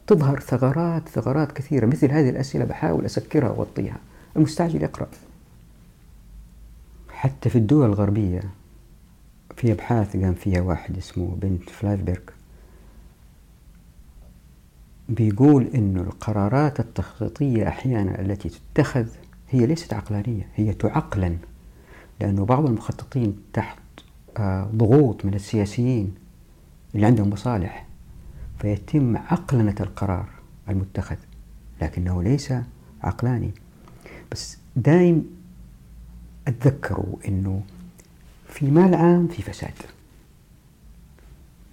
تظهر 0.07 0.39
ثغرات 0.39 1.09
ثغرات 1.09 1.51
كثيرة. 1.51 1.85
مثل 1.85 2.11
هذه 2.11 2.29
الأسئلة 2.29 2.65
بحاول 2.65 3.05
أسكرها 3.05 3.49
وأغطيها. 3.49 3.97
المستعجل 4.35 4.83
يقرأ. 4.83 5.07
حتى 7.09 7.49
في 7.49 7.57
الدول 7.57 7.85
الغربية 7.85 8.41
في 9.55 9.71
أبحاث 9.71 10.17
قام 10.17 10.33
فيها 10.33 10.61
واحد 10.61 10.97
اسمه 10.97 11.35
بنت 11.41 11.69
فلايفبرغ 11.69 12.19
بيقول 15.09 15.67
إنه 15.75 16.01
القرارات 16.01 16.79
التخطيطية 16.79 17.67
أحيانا 17.67 18.21
التي 18.21 18.49
تتخذ 18.49 19.07
هي 19.49 19.65
ليست 19.65 19.93
عقلانية 19.93 20.47
هي 20.55 20.73
تعقلن. 20.73 21.37
لأنه 22.21 22.45
بعض 22.45 22.65
المخططين 22.65 23.37
تحت 23.53 23.79
آه، 24.37 24.69
ضغوط 24.75 25.25
من 25.25 25.33
السياسيين 25.33 26.15
اللي 26.95 27.05
عندهم 27.05 27.29
مصالح 27.29 27.84
فيتم 28.59 29.17
عقلنة 29.17 29.75
القرار 29.79 30.29
المتخذ 30.69 31.17
لكنه 31.81 32.23
ليس 32.23 32.53
عقلاني. 33.03 33.51
بس 34.31 34.57
دائم 34.75 35.25
اتذكروا 36.47 37.15
إنه 37.27 37.63
في 38.49 38.65
مال 38.65 38.95
عام 38.95 39.27
في 39.27 39.41
فساد. 39.41 39.73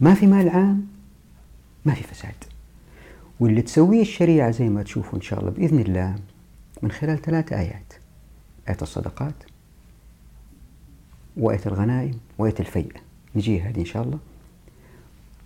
ما 0.00 0.14
في 0.14 0.26
مال 0.26 0.48
عام 0.48 0.86
ما 1.84 1.94
في 1.94 2.02
فساد. 2.02 2.34
واللي 3.40 3.62
تسويه 3.62 4.02
الشريعة 4.02 4.50
زي 4.50 4.68
ما 4.68 4.82
تشوفوا 4.82 5.18
إن 5.18 5.22
شاء 5.22 5.40
الله 5.40 5.50
بإذن 5.50 5.78
الله 5.78 6.16
من 6.82 6.90
خلال 6.90 7.22
ثلاث 7.22 7.52
آيات 7.52 7.92
آية 8.68 8.76
الصدقات 8.82 9.34
وآية 11.36 11.60
الغنائم 11.66 12.18
وآية 12.38 12.54
الفيء. 12.60 12.92
نجي 13.36 13.60
هذه 13.60 13.80
إن 13.80 13.84
شاء 13.84 14.02
الله. 14.02 14.18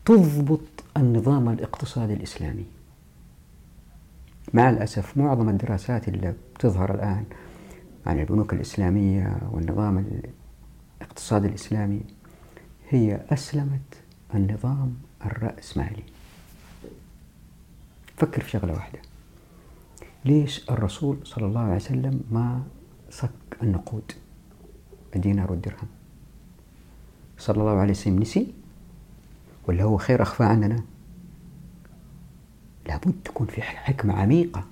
تضبط 0.04 0.75
النظام 0.96 1.48
الاقتصادي 1.48 2.12
الإسلامي. 2.12 2.66
مع 4.54 4.70
الأسف 4.70 5.16
معظم 5.16 5.48
الدراسات 5.48 6.08
اللي 6.08 6.34
بتظهر 6.54 6.94
الآن 6.94 7.24
عن 8.06 8.20
البنوك 8.20 8.52
الإسلامية 8.52 9.38
والنظام 9.50 10.06
الاقتصادي 11.00 11.48
الإسلامي 11.48 12.00
هي 12.88 13.20
أسلمت 13.30 14.02
النظام 14.34 14.94
الرأسمالي. 15.26 16.02
فكر 18.16 18.42
في 18.42 18.50
شغلة 18.50 18.72
واحدة. 18.72 18.98
ليش 20.24 20.70
الرسول 20.70 21.18
صلى 21.24 21.46
الله 21.46 21.60
عليه 21.60 21.76
وسلم 21.76 22.20
ما 22.30 22.62
صك 23.10 23.30
النقود؟ 23.62 24.12
الدينار 25.16 25.50
والدرهم. 25.50 25.88
صلى 27.38 27.60
الله 27.60 27.80
عليه 27.80 27.90
وسلم 27.90 28.18
نسي 28.18 28.54
ولا 29.68 29.82
هو 29.82 29.96
خير 29.96 30.22
أخفى 30.22 30.44
عننا؟ 30.44 30.82
لابد 32.86 33.14
تكون 33.24 33.46
في 33.46 33.62
حكمة 33.62 34.14
عميقة. 34.14 34.64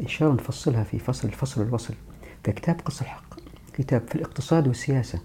إن 0.00 0.06
شاء 0.06 0.28
الله 0.28 0.42
نفصلها 0.42 0.84
في 0.84 0.98
فصل 0.98 1.28
الفصل 1.28 1.62
الوصل 1.62 1.94
في 2.44 2.52
كتاب 2.52 2.80
قص 2.80 3.00
الحق 3.00 3.34
كتاب 3.72 4.08
في 4.08 4.14
الاقتصاد 4.14 4.68
والسياسة 4.68 5.20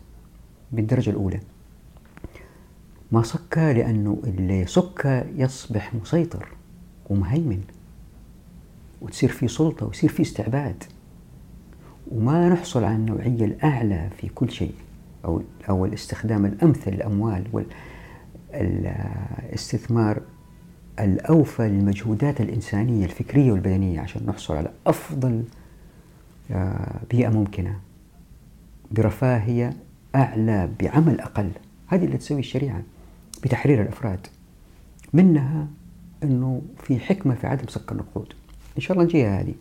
بالدرجة 0.71 1.09
الأولى. 1.09 1.39
ما 3.11 3.21
صكى 3.21 3.73
لأنه 3.73 4.21
اللي 4.23 4.65
صكى 4.65 5.23
يصبح 5.35 5.95
مسيطر 5.95 6.47
ومهيمن 7.09 7.63
وتصير 9.01 9.29
في 9.29 9.47
سلطة 9.47 9.85
ويصير 9.85 10.09
في 10.09 10.21
استعباد. 10.21 10.83
وما 12.11 12.49
نحصل 12.49 12.83
على 12.83 12.95
النوعية 12.95 13.45
الأعلى 13.45 14.09
في 14.17 14.29
كل 14.29 14.51
شيء. 14.51 14.73
أو 15.25 15.41
أو 15.69 15.85
الاستخدام 15.85 16.45
الأمثل 16.45 16.91
للأموال 16.91 17.43
والاستثمار 18.53 20.21
الأوفى 20.99 21.69
للمجهودات 21.69 22.41
الإنسانية 22.41 23.05
الفكرية 23.05 23.51
والبدنية 23.51 23.99
عشان 23.99 24.25
نحصل 24.25 24.55
على 24.55 24.71
أفضل 24.87 25.43
آه، 26.51 26.99
بيئة 27.09 27.29
ممكنة. 27.29 27.79
برفاهية 28.91 29.73
أعلى 30.15 30.69
بعمل 30.79 31.19
أقل. 31.19 31.51
هذه 31.87 32.05
اللي 32.05 32.17
تسوي 32.17 32.39
الشريعة 32.39 32.81
بتحرير 33.43 33.81
الأفراد. 33.81 34.27
منها 35.13 35.67
أنه 36.23 36.61
في 36.77 36.99
حكمة 36.99 37.35
في 37.35 37.47
عدم 37.47 37.67
سك 37.67 37.91
النقود. 37.91 38.33
إن 38.77 38.81
شاء 38.81 38.97
الله 38.97 39.03
نجيها 39.03 39.41
هذه. 39.41 39.53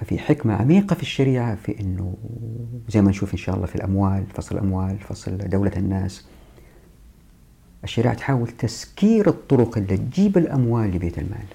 ففي 0.00 0.18
حكمة 0.18 0.54
عميقة 0.54 0.94
في 0.94 1.02
الشريعة 1.02 1.54
في 1.54 1.80
أنه 1.80 2.14
زي 2.88 3.02
ما 3.02 3.10
نشوف 3.10 3.32
إن 3.32 3.38
شاء 3.38 3.54
الله 3.54 3.66
في 3.66 3.76
الأموال 3.76 4.26
فصل 4.34 4.54
الأموال 4.54 4.98
فصل 4.98 5.38
دولة 5.38 5.72
الناس. 5.76 6.24
الشريعة 7.84 8.14
تحاول 8.14 8.48
تسكير 8.48 9.28
الطرق 9.28 9.78
اللي 9.78 9.96
تجيب 9.96 10.38
الأموال 10.38 10.90
لبيت 10.90 11.18
المال. 11.18 11.46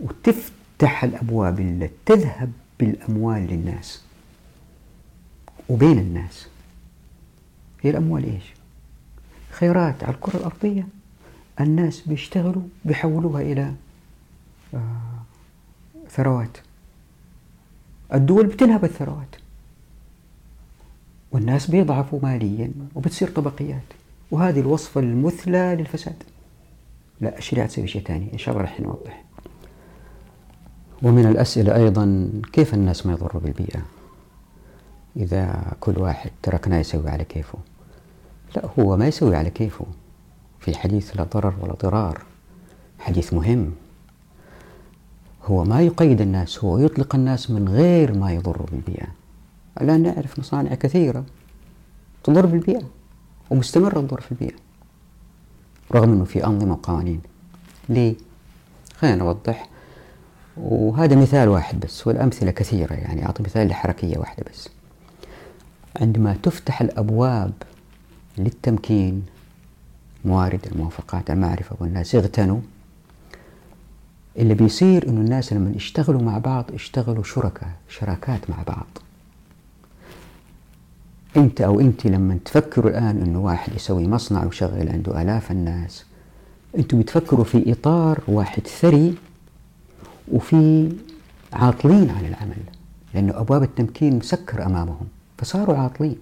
وتفتح 0.00 1.04
الأبواب 1.04 1.60
اللي 1.60 1.90
تذهب 2.06 2.52
بالأموال 2.80 3.46
للناس. 3.46 4.02
وبين 5.68 5.98
الناس. 5.98 6.48
هي 7.82 7.90
الأموال 7.90 8.24
إيش؟ 8.24 8.44
خيرات 9.50 10.04
على 10.04 10.14
الكرة 10.14 10.36
الأرضية. 10.36 10.86
الناس 11.60 12.00
بيشتغلوا 12.00 12.62
بيحولوها 12.84 13.42
إلى 13.42 13.74
آه، 14.74 14.78
ثروات. 16.10 16.58
الدول 18.12 18.46
بتنهب 18.46 18.84
الثروات. 18.84 19.36
والناس 21.32 21.70
بيضعفوا 21.70 22.20
ماليا 22.22 22.72
وبتصير 22.94 23.28
طبقيات. 23.30 23.82
وهذه 24.30 24.60
الوصفة 24.60 25.00
المثلى 25.00 25.76
للفساد. 25.78 26.22
لا 27.20 27.38
الشريعة 27.38 27.66
تسوي 27.66 27.86
شيء 27.86 28.02
ثاني؟ 28.02 28.32
إن 28.32 28.38
شاء 28.38 28.54
الله 28.54 28.64
رح 28.64 28.80
نوضح 28.80 29.24
ومن 31.02 31.26
الأسئلة 31.26 31.76
أيضا 31.76 32.30
كيف 32.52 32.74
الناس 32.74 33.06
ما 33.06 33.12
يضروا 33.12 33.42
بالبيئة؟ 33.42 33.82
إذا 35.16 35.72
كل 35.80 35.98
واحد 35.98 36.30
تركناه 36.42 36.78
يسوي 36.78 37.08
على 37.08 37.24
كيفه. 37.24 37.58
لا 38.56 38.62
هو 38.78 38.96
ما 38.96 39.06
يسوي 39.06 39.36
على 39.36 39.50
كيفه. 39.50 39.86
في 40.60 40.78
حديث 40.78 41.16
لا 41.16 41.24
ضرر 41.24 41.54
ولا 41.60 41.72
ضرار. 41.72 42.22
حديث 42.98 43.34
مهم. 43.34 43.72
هو 45.44 45.64
ما 45.64 45.82
يقيد 45.82 46.20
الناس 46.20 46.64
هو 46.64 46.78
يطلق 46.78 47.14
الناس 47.14 47.50
من 47.50 47.68
غير 47.68 48.18
ما 48.18 48.32
يضر 48.32 48.66
بالبيئة. 48.72 49.06
الآن 49.80 50.02
نعرف 50.02 50.38
مصانع 50.38 50.74
كثيرة 50.74 51.24
تضر 52.24 52.46
بالبيئة 52.46 52.82
ومستمرة 53.50 54.00
تضر 54.00 54.20
في 54.20 54.32
البيئة 54.32 54.56
رغم 55.92 56.12
أنه 56.12 56.24
في 56.24 56.46
أنظمة 56.46 56.72
وقوانين. 56.72 57.20
ليه؟ 57.88 58.14
خلينا 58.96 59.16
نوضح 59.16 59.68
وهذا 60.56 61.16
مثال 61.16 61.48
واحد 61.48 61.80
بس 61.80 62.06
والأمثلة 62.06 62.50
كثيرة 62.50 62.94
يعني 62.94 63.26
أعطي 63.26 63.42
مثال 63.42 63.68
لحركية 63.68 64.18
واحدة 64.18 64.44
بس. 64.52 64.68
عندما 66.00 66.36
تفتح 66.42 66.80
الأبواب 66.80 67.52
للتمكين 68.38 69.22
موارد 70.24 70.60
الموافقات 70.72 71.30
المعرفة 71.30 71.76
والناس 71.80 72.14
يغتنوا 72.14 72.60
اللي 74.38 74.54
بيصير 74.54 75.08
إنه 75.08 75.20
الناس 75.20 75.52
لما 75.52 75.70
يشتغلوا 75.76 76.22
مع 76.22 76.38
بعض 76.38 76.70
يشتغلوا 76.74 77.22
شركاء 77.22 77.70
شراكات 77.88 78.50
مع 78.50 78.56
بعض. 78.66 78.86
أنت 81.36 81.60
أو 81.60 81.80
أنت 81.80 82.06
لما 82.06 82.38
تفكروا 82.44 82.90
الآن 82.90 83.22
إنه 83.22 83.40
واحد 83.40 83.74
يسوي 83.74 84.08
مصنع 84.08 84.44
ويشغل 84.44 84.88
عنده 84.88 85.22
آلاف 85.22 85.50
الناس 85.50 86.04
أنتم 86.78 87.00
بتفكروا 87.00 87.44
في 87.44 87.72
إطار 87.72 88.20
واحد 88.28 88.66
ثري 88.66 89.14
وفي 90.32 90.92
عاطلين 91.52 92.10
عن 92.10 92.24
العمل 92.24 92.62
لأنه 93.14 93.40
أبواب 93.40 93.62
التمكين 93.62 94.16
مسكر 94.18 94.66
أمامهم 94.66 95.06
فصاروا 95.38 95.76
عاطلين. 95.76 96.16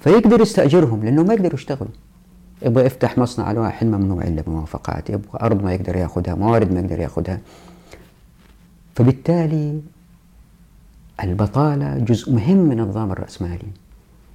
فيقدر 0.00 0.40
يستأجرهم 0.40 1.04
لأنه 1.04 1.22
ما 1.22 1.34
يقدروا 1.34 1.54
يشتغلوا. 1.54 1.92
يبغى 2.62 2.84
يفتح 2.84 3.18
مصنع 3.18 3.50
الواحد 3.50 3.86
ممنوع 3.86 4.22
إلا 4.22 4.42
بموافقات 4.42 5.10
يبغى 5.10 5.38
أرض 5.42 5.64
ما 5.64 5.72
يقدر 5.72 5.96
يأخذها 5.96 6.34
موارد 6.34 6.72
ما 6.72 6.80
يقدر 6.80 7.00
يأخذها. 7.00 7.40
فبالتالي 8.94 9.80
البطالة 11.24 11.98
جزء 11.98 12.32
مهم 12.32 12.56
من 12.56 12.80
النظام 12.80 13.12
الرأسمالي 13.12 13.68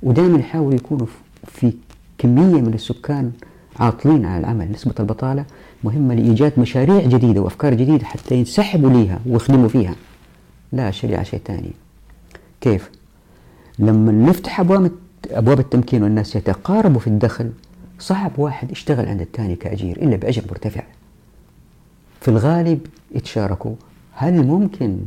ودائما 0.03 0.39
يحاولوا 0.39 0.73
يكونوا 0.73 1.07
في 1.47 1.73
كمية 2.17 2.61
من 2.61 2.73
السكان 2.73 3.31
عاطلين 3.79 4.25
على 4.25 4.39
العمل. 4.39 4.71
نسبة 4.71 4.93
البطالة 4.99 5.45
مهمة 5.83 6.15
لإيجاد 6.15 6.59
مشاريع 6.59 7.01
جديدة 7.01 7.41
وأفكار 7.41 7.73
جديدة 7.73 8.05
حتى 8.05 8.35
ينسحبوا 8.35 8.89
ليها 8.89 9.19
ويخدموا 9.25 9.69
فيها. 9.69 9.95
لا 10.73 10.89
الشريعه 10.89 11.23
شيء 11.23 11.41
ثاني. 11.45 11.71
كيف؟ 12.61 12.89
لما 13.79 14.11
نفتح 14.11 14.59
أبواب 14.59 14.91
أبواب 15.31 15.59
التمكين 15.59 16.03
والناس 16.03 16.35
يتقاربوا 16.35 16.99
في 16.99 17.07
الدخل 17.07 17.51
صعب 18.03 18.39
واحد 18.39 18.71
يشتغل 18.71 19.09
عند 19.09 19.21
الثاني 19.21 19.55
كأجير 19.55 19.97
إلا 19.97 20.15
بأجر 20.15 20.43
مرتفع. 20.49 20.83
في 22.21 22.27
الغالب 22.27 22.87
يتشاركوا. 23.15 23.75
هل 24.13 24.47
ممكن 24.47 24.99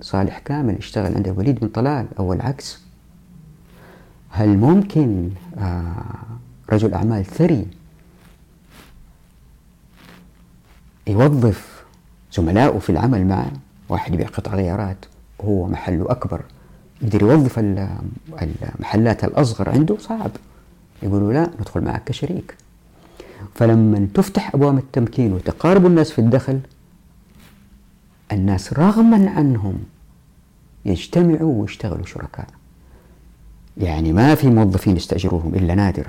صالح 0.00 0.38
كامل 0.38 0.78
يشتغل 0.78 1.14
عند 1.14 1.28
الوليد 1.28 1.60
بن 1.60 1.68
طلال 1.68 2.06
أو 2.18 2.32
العكس؟ 2.32 2.80
هل 4.30 4.58
ممكن 4.58 5.30
آه، 5.58 6.04
رجل 6.72 6.94
أعمال 6.94 7.24
ثري 7.24 7.66
يوظف 11.06 11.84
زملائه 12.32 12.78
في 12.78 12.90
العمل 12.90 13.26
معه؟ 13.26 13.52
واحد 13.88 14.14
يبيع 14.14 14.26
قطع 14.26 14.54
غيارات 14.54 15.04
وهو 15.38 15.66
محله 15.66 16.10
أكبر 16.10 16.42
يقدر 17.02 17.22
يوظف 17.22 17.58
المحلات 17.58 19.24
الأصغر 19.24 19.70
عنده؟ 19.70 19.96
صعب. 19.98 20.30
يقولوا 21.04 21.32
لا 21.32 21.50
ندخل 21.60 21.80
معك 21.80 22.04
كشريك. 22.04 22.54
فلما 23.54 24.08
تفتح 24.14 24.54
أبواب 24.54 24.78
التمكين 24.78 25.32
وتقارب 25.32 25.86
الناس 25.86 26.10
في 26.10 26.18
الدخل 26.18 26.60
الناس 28.32 28.72
رغما 28.72 29.30
عنهم 29.30 29.78
يجتمعوا 30.84 31.60
ويشتغلوا 31.60 32.06
شركاء. 32.06 32.46
يعني 33.76 34.12
ما 34.12 34.34
في 34.34 34.48
موظفين 34.48 34.96
يستأجروهم 34.96 35.54
إلا 35.54 35.74
نادر. 35.74 36.06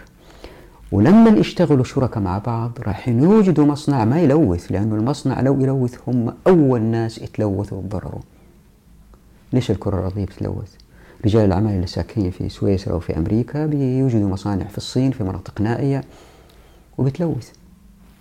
ولما 0.92 1.30
يشتغلوا 1.30 1.84
شركاء 1.84 2.24
مع 2.24 2.38
بعض 2.38 2.72
راح 2.80 3.08
يوجدوا 3.08 3.66
مصنع 3.66 4.06
ما 4.06 4.22
يلوث 4.22 4.72
لأنه 4.72 4.96
المصنع 4.96 5.42
لو 5.42 5.62
يلوث 5.62 6.00
هم 6.08 6.34
أول 6.48 6.82
ناس 6.82 7.18
يتلوثوا 7.18 7.78
وتضرروا. 7.78 8.22
ليش 9.54 9.72
الكرة 9.72 10.00
الأرضية 10.00 10.26
بتلوث؟ 10.26 10.74
رجال 11.26 11.46
الأعمال 11.46 11.72
اللي 11.76 11.88
ساكنين 11.88 12.32
في 12.32 12.50
سويسرا 12.50 12.94
وفي 12.94 13.18
أمريكا 13.18 13.66
بيوجدوا 13.66 14.30
مصانع 14.30 14.66
في 14.66 14.78
الصين 14.78 15.12
في 15.12 15.24
مناطق 15.24 15.62
نائية 15.62 16.04
وبتلوث. 16.98 17.52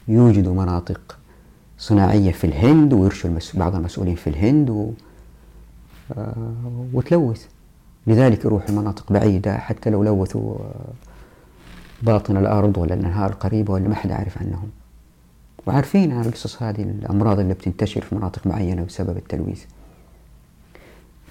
يوجدوا 0.08 0.54
مناطق 0.54 1.18
صناعية 1.78 2.32
في 2.32 2.46
الهند 2.46 2.92
ويرشوا 2.92 3.30
بعض 3.54 3.74
المسؤولين 3.74 4.14
في 4.14 4.30
الهند 4.30 4.70
و... 4.70 4.90
وتلوث. 6.92 7.46
لذلك 8.06 8.44
يروحوا 8.44 8.74
مناطق 8.74 9.12
بعيدة 9.12 9.58
حتى 9.58 9.90
لو 9.90 10.02
لوثوا 10.02 10.58
باطن 12.02 12.36
الأرض 12.36 12.78
ولا 12.78 12.94
الأنهار 12.94 13.30
القريبة 13.30 13.72
ولا 13.72 13.88
ما 13.88 13.94
حد 13.94 14.10
عارف 14.10 14.38
عنهم. 14.38 14.68
وعارفين 15.66 16.12
عن 16.12 16.24
القصص 16.24 16.62
هذه 16.62 16.82
الأمراض 16.82 17.38
اللي 17.38 17.54
بتنتشر 17.54 18.00
في 18.00 18.14
مناطق 18.14 18.46
معينة 18.46 18.84
بسبب 18.84 19.16
التلويث. 19.16 19.64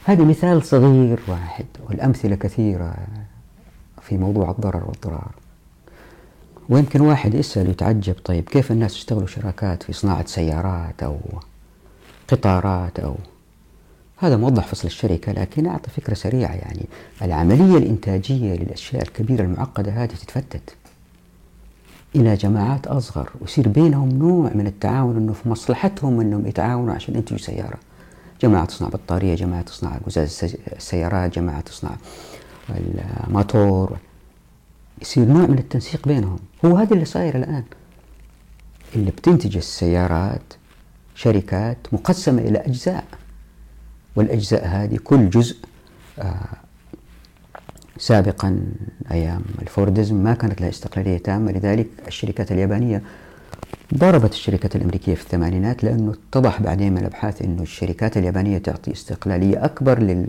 هذا 0.05 0.23
مثال 0.23 0.63
صغير 0.63 1.19
واحد 1.27 1.65
والأمثلة 1.89 2.35
كثيرة 2.35 2.95
في 4.01 4.17
موضوع 4.17 4.51
الضرر 4.51 4.83
والضرار. 4.87 5.31
ويمكن 6.69 7.01
واحد 7.01 7.33
يسأل 7.33 7.67
ويتعجب 7.67 8.15
طيب 8.25 8.43
كيف 8.43 8.71
الناس 8.71 8.95
يشتغلوا 8.95 9.27
شراكات 9.27 9.83
في 9.83 9.93
صناعة 9.93 10.25
سيارات 10.25 11.03
أو 11.03 11.19
قطارات 12.27 12.99
أو 12.99 13.15
هذا 14.17 14.37
موضح 14.37 14.67
فصل 14.67 14.87
الشركة 14.87 15.31
لكن 15.31 15.65
أعطي 15.67 15.89
فكرة 15.89 16.13
سريعة 16.13 16.53
يعني. 16.53 16.85
العملية 17.21 17.77
الإنتاجية 17.77 18.55
للأشياء 18.55 19.01
الكبيرة 19.03 19.41
المعقدة 19.41 19.91
هذه 19.91 20.09
تتفتت 20.09 20.75
إلى 22.15 22.35
جماعات 22.35 22.87
أصغر 22.87 23.29
ويصير 23.41 23.67
بينهم 23.67 24.09
نوع 24.09 24.51
من 24.55 24.67
التعاون 24.67 25.17
أنه 25.17 25.33
في 25.33 25.49
مصلحتهم 25.49 26.19
أنهم 26.19 26.47
يتعاونوا 26.47 26.93
عشان 26.93 27.15
ينتجوا 27.15 27.37
سيارة. 27.37 27.77
جماعة 28.41 28.65
تصنع 28.65 28.87
بطارية 28.87 29.35
جماعة 29.35 29.61
تصنع 29.61 29.97
قزاز 30.05 30.55
السيارات 30.75 31.35
جماعة 31.35 31.61
تصنع 31.61 31.95
الموتور. 33.27 33.97
يصير 35.01 35.25
نوع 35.25 35.47
من 35.47 35.57
التنسيق 35.57 36.07
بينهم. 36.07 36.39
هو 36.65 36.77
هذا 36.77 36.93
اللي 36.93 37.05
صاير 37.05 37.35
الآن. 37.35 37.63
اللي 38.95 39.11
بتنتج 39.11 39.57
السيارات 39.57 40.53
شركات 41.15 41.77
مقسمة 41.91 42.41
إلى 42.41 42.59
أجزاء. 42.59 43.05
والأجزاء 44.15 44.67
هذه 44.67 44.97
كل 45.03 45.29
جزء 45.29 45.57
آه، 46.19 46.45
سابقا 47.97 48.65
أيام 49.11 49.41
الفوردزم 49.61 50.15
ما 50.15 50.33
كانت 50.33 50.61
لها 50.61 50.69
استقلالية 50.69 51.17
تامة. 51.17 51.51
لذلك 51.51 51.87
الشركات 52.07 52.51
اليابانية 52.51 53.01
ضربت 53.93 54.31
الشركات 54.33 54.75
الأمريكية 54.75 55.15
في 55.15 55.21
الثمانينات 55.21 55.83
لأنه 55.83 56.13
اتضح 56.13 56.61
بعدين 56.61 56.91
من 56.91 56.97
الأبحاث 56.97 57.41
أنه 57.41 57.61
الشركات 57.61 58.17
اليابانية 58.17 58.57
تعطي 58.57 58.91
استقلالية 58.91 59.65
أكبر 59.65 59.99
لل 59.99 60.27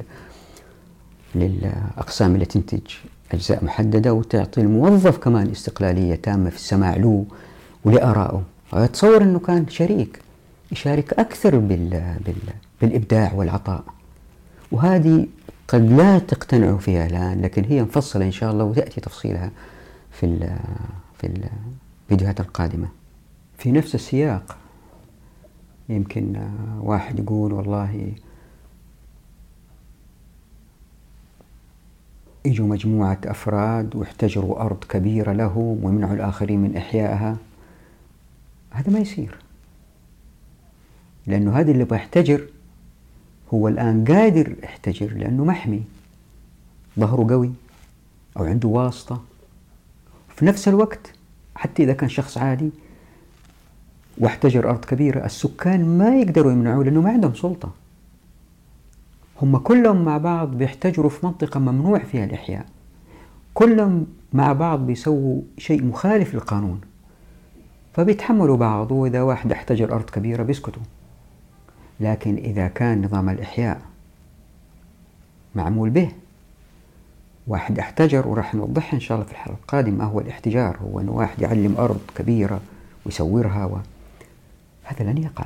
للأقسام 1.35 2.35
اللي 2.35 2.44
تنتج 2.46 2.80
أجزاء 3.33 3.64
محددة 3.64 4.12
وتعطي 4.12 4.61
الموظف 4.61 5.18
كمان 5.18 5.50
استقلالية 5.50 6.14
تامة 6.14 6.50
في 6.50 6.57
السماع 6.57 6.96
له 6.96 7.24
ولآرائه. 7.85 8.42
أتصور 8.72 9.22
أنه 9.22 9.38
كان 9.38 9.68
شريك 9.68 10.20
يشارك 10.72 11.12
أكثر 11.12 11.59
بال... 11.59 11.90
بال... 12.26 12.35
بالإبداع 12.80 13.33
والعطاء. 13.35 13.85
وهذه 14.72 15.26
قد 15.68 15.92
لا 15.92 16.18
تقتنعوا 16.18 16.78
فيها 16.78 17.07
الآن 17.07 17.40
لكن 17.40 17.64
هي 17.64 17.83
مفصلة 17.83 18.24
إن 18.24 18.33
شاء 18.33 18.52
الله 18.52 18.64
وتأتي 18.64 19.00
تفصيلها 19.00 19.50
في 20.12 20.26
ال... 20.26 20.57
في 21.20 21.26
الفيديوهات 22.07 22.40
القادمة. 22.40 22.88
في 23.64 23.72
نفس 23.72 23.94
السياق. 23.94 24.57
يمكن 25.88 26.50
واحد 26.81 27.18
يقول 27.18 27.53
والله 27.53 28.12
يجوا 32.44 32.66
مجموعة 32.66 33.18
أفراد 33.24 33.96
واحتجروا 33.96 34.61
أرض 34.61 34.85
كبيرة 34.85 35.33
لهم 35.33 35.85
ويمنعوا 35.85 36.14
الآخرين 36.14 36.61
من 36.61 36.77
إحيائها. 36.77 37.37
هذا 38.70 38.92
ما 38.92 38.98
يصير. 38.98 39.38
لأنه 41.27 41.59
هذا 41.59 41.70
اللي 41.70 41.85
بيحتجر 41.85 42.48
هو 43.55 43.68
الآن 43.68 44.05
قادر 44.05 44.57
يحتجر 44.62 45.12
لأنه 45.12 45.44
محمي. 45.44 45.83
ظهره 46.98 47.27
قوي 47.31 47.53
أو 48.37 48.44
عنده 48.44 48.68
واسطة. 48.68 49.22
في 50.37 50.44
نفس 50.44 50.68
الوقت 50.68 51.12
حتى 51.55 51.83
إذا 51.85 51.92
كان 51.92 52.09
شخص 52.09 52.38
عادي 52.38 52.70
واحتجر 54.18 54.70
أرض 54.70 54.85
كبيرة 54.85 55.24
السكان 55.24 55.98
ما 55.98 56.16
يقدروا 56.16 56.53
يمنعوه 56.53 56.85
لأنه 56.85 57.00
ما 57.00 57.11
عندهم 57.11 57.35
سلطة. 57.35 57.70
هم 59.42 59.57
كلهم 59.57 60.05
مع 60.05 60.18
بعض 60.18 60.50
بيحتجروا 60.55 61.11
في 61.11 61.27
منطقة 61.27 61.61
ممنوع 61.61 61.98
فيها 61.98 62.24
الإحياء. 62.24 62.66
كلهم 63.55 64.07
مع 64.33 64.53
بعض 64.53 64.87
بيسووا 64.87 65.42
شيء 65.59 65.85
مخالف 65.85 66.35
للقانون. 66.35 66.81
فبيتحملوا 67.94 68.57
بعض 68.57 68.92
وإذا 68.92 69.22
واحد 69.22 69.53
احتجر 69.53 69.92
أرض 69.92 70.11
كبيرة 70.11 70.42
بيسكتوا. 70.42 70.83
لكن 72.00 72.37
إذا 72.37 72.68
كان 72.68 73.05
نظام 73.05 73.29
الإحياء 73.29 73.81
معمول 75.55 75.90
به 75.90 76.09
واحد 77.46 77.79
احتجر 77.79 78.29
وراح 78.29 78.55
نوضحها 78.55 78.94
إن 78.94 79.00
شاء 79.00 79.16
الله 79.16 79.27
في 79.27 79.33
الحلقة 79.33 79.55
القادمة 79.55 79.96
ما 79.96 80.05
هو 80.05 80.20
الاحتجار 80.20 80.77
هو 80.77 81.00
أن 81.00 81.09
واحد 81.09 81.42
يعلم 81.42 81.74
أرض 81.79 82.00
كبيرة 82.16 82.61
ويسورها 83.07 83.64
و... 83.64 83.79
هذا 84.85 85.11
لن 85.11 85.18
يقع. 85.18 85.44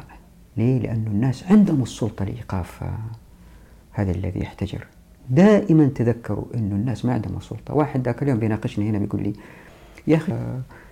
ليه؟ 0.56 0.78
لأن 0.78 1.06
الناس 1.06 1.44
عندهم 1.50 1.82
السلطة 1.82 2.24
لإيقاف 2.24 2.82
هذا 3.92 4.10
الذي 4.10 4.40
يحتجر. 4.40 4.86
دائما 5.30 5.86
تذكروا 5.86 6.44
أن 6.54 6.72
الناس 6.72 7.04
ما 7.04 7.12
عندهم 7.12 7.40
سلطة 7.40 7.74
واحد 7.74 8.02
ذاك 8.02 8.22
اليوم 8.22 8.38
بيناقشني 8.38 8.90
هنا 8.90 8.98
بيقول 8.98 9.22
لي 9.22 9.32
يا 10.06 10.16
أخي 10.16 10.32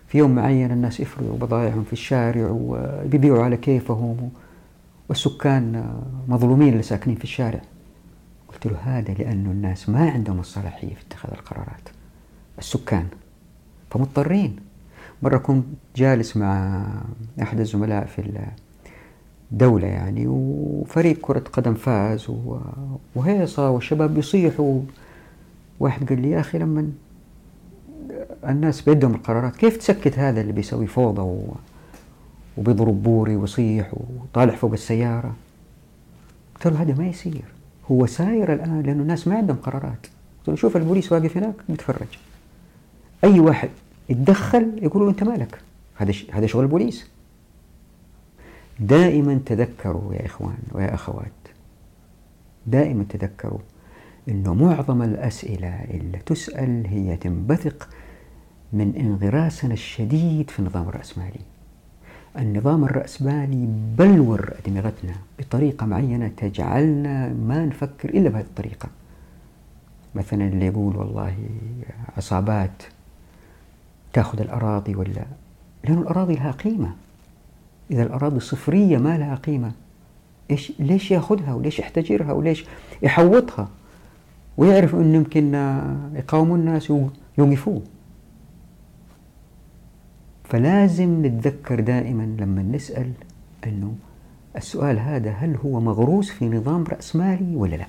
في 0.08 0.18
يوم 0.18 0.34
معين 0.34 0.70
الناس 0.70 1.00
يفرضوا 1.00 1.36
بضائعهم 1.36 1.84
في 1.84 1.92
الشارع 1.92 2.48
وبيبيعوا 2.50 3.44
على 3.44 3.56
كيفهم 3.56 4.30
والسكان 5.08 5.94
مظلومين 6.28 6.72
اللي 6.72 6.82
ساكنين 6.82 7.16
في 7.16 7.24
الشارع. 7.24 7.60
قلت 8.48 8.66
له 8.66 8.78
هذا 8.84 9.14
لأن 9.14 9.46
الناس 9.46 9.88
ما 9.88 10.10
عندهم 10.10 10.40
الصلاحية 10.40 10.94
في 10.94 11.02
اتخاذ 11.08 11.30
القرارات. 11.32 11.88
السكان 12.58 13.06
فمضطرين. 13.90 14.56
مرة 15.22 15.36
كنت 15.38 15.64
جالس 15.96 16.36
مع 16.36 16.82
أحد 17.42 17.60
الزملاء 17.60 18.06
في 18.06 18.46
دولة 19.50 19.86
يعني 19.86 20.26
وفريق 20.26 21.18
كرة 21.20 21.44
قدم 21.52 21.74
فاز 21.74 22.26
وهيصة 23.14 23.70
والشباب 23.70 24.14
بيصيحوا. 24.14 24.80
واحد 25.80 26.08
قال 26.08 26.22
لي 26.22 26.30
يا 26.30 26.40
أخي 26.40 26.58
لما 26.58 26.90
الناس 28.48 28.80
بيدهم 28.80 29.14
القرارات 29.14 29.56
كيف 29.56 29.76
تسكت 29.76 30.18
هذا 30.18 30.40
اللي 30.40 30.52
بيسوي 30.52 30.86
فوضى 30.86 31.36
وبيضرب 32.56 33.02
بوري 33.02 33.36
ويصيح 33.36 33.92
وطالع 33.94 34.54
فوق 34.54 34.72
السيارة؟ 34.72 35.34
قلت 36.54 36.66
له 36.66 36.82
هذا 36.82 36.94
ما 36.94 37.06
يصير. 37.06 37.44
هو 37.90 38.06
ساير 38.06 38.52
الآن 38.52 38.82
لأنه 38.82 39.02
الناس 39.02 39.28
ما 39.28 39.36
عندهم 39.36 39.56
قرارات. 39.56 40.06
قلت 40.38 40.48
له 40.48 40.54
شوف 40.54 40.76
البوليس 40.76 41.12
واقف 41.12 41.36
هناك 41.36 41.54
بيتفرج. 41.68 42.18
أي 43.24 43.40
واحد 43.40 43.68
يتدخل 44.08 44.78
يقولوا 44.82 45.10
أنت 45.10 45.22
مالك؟ 45.24 45.58
هذا 45.96 46.12
هذا 46.32 46.46
شغل 46.46 46.62
البوليس. 46.62 47.06
دائما 48.80 49.40
تذكروا 49.46 50.14
يا 50.14 50.26
إخوان 50.26 50.58
ويا 50.72 50.94
أخوات 50.94 51.32
دائما 52.66 53.04
تذكروا 53.08 53.58
أنه 54.28 54.54
معظم 54.54 55.02
الأسئلة 55.02 55.68
اللي 55.68 56.18
تسأل 56.26 56.86
هي 56.86 57.16
تنبثق 57.16 57.88
من 58.72 58.94
انغراسنا 58.96 59.72
الشديد 59.72 60.50
في 60.50 60.58
النظام 60.58 60.88
الرأسمالي. 60.88 61.40
النظام 62.38 62.84
الرأسمالي 62.84 63.68
بلور 63.98 64.54
أدمغتنا 64.64 65.14
بطريقة 65.38 65.86
معينة 65.86 66.28
تجعلنا 66.28 67.28
ما 67.28 67.66
نفكر 67.66 68.08
إلا 68.08 68.28
بهذه 68.28 68.44
الطريقة. 68.44 68.88
مثلا 70.14 70.48
اللي 70.48 70.66
يقول 70.66 70.96
والله 70.96 71.34
عصابات 72.16 72.82
تاخذ 74.16 74.40
الأراضي 74.40 74.94
ولا؟ 74.94 75.24
لأن 75.84 75.98
الأراضي 75.98 76.34
لها 76.34 76.50
قيمة. 76.50 76.92
إذا 77.90 78.02
الأراضي 78.02 78.40
صفرية 78.40 78.98
ما 78.98 79.18
لها 79.18 79.34
قيمة. 79.34 79.72
إيش 80.50 80.72
ليش 80.78 81.10
يأخذها 81.10 81.54
وليش 81.54 81.78
يحتجرها 81.78 82.32
وليش 82.32 82.64
يحوطها؟ 83.02 83.68
ويعرف 84.56 84.94
أنه 84.94 85.16
يمكن 85.16 85.54
يقاوموا 86.14 86.56
الناس 86.56 86.92
ويوقفوه. 87.38 87.82
فلازم 90.44 91.26
نتذكر 91.26 91.80
دائما 91.80 92.36
لما 92.40 92.62
نسأل 92.62 93.12
أنه 93.66 93.94
السؤال 94.56 94.98
هذا 94.98 95.30
هل 95.30 95.56
هو 95.56 95.80
مغروس 95.80 96.30
في 96.30 96.48
نظام 96.48 96.84
رأسمالي 96.84 97.56
ولا 97.56 97.76
لا؟ 97.76 97.86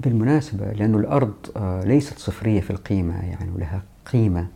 بالمناسبة 0.00 0.72
لأن 0.72 0.94
الأرض 0.94 1.34
آه، 1.56 1.84
ليست 1.84 2.18
صفرية 2.18 2.60
في 2.60 2.70
القيمة 2.70 3.14
يعني 3.14 3.50
لها 3.58 3.82
قيمة. 4.12 4.46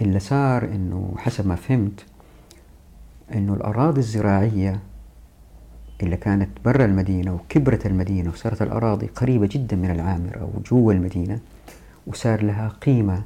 اللي 0.00 0.18
صار 0.18 0.64
إنه 0.64 1.14
حسب 1.16 1.46
ما 1.46 1.54
فهمت 1.54 2.04
إنه 3.34 3.54
الأراضي 3.54 4.00
الزراعية 4.00 4.80
اللي 6.02 6.16
كانت 6.16 6.48
برا 6.64 6.84
المدينة 6.84 7.34
وكبرت 7.34 7.86
المدينة 7.86 8.30
وصارت 8.30 8.62
الأراضي 8.62 9.06
قريبة 9.06 9.48
جدا 9.52 9.76
من 9.76 9.90
العامر 9.90 10.40
أو 10.40 10.50
جوا 10.70 10.92
المدينة 10.92 11.38
وصار 12.06 12.42
لها 12.42 12.68
قيمة 12.68 13.22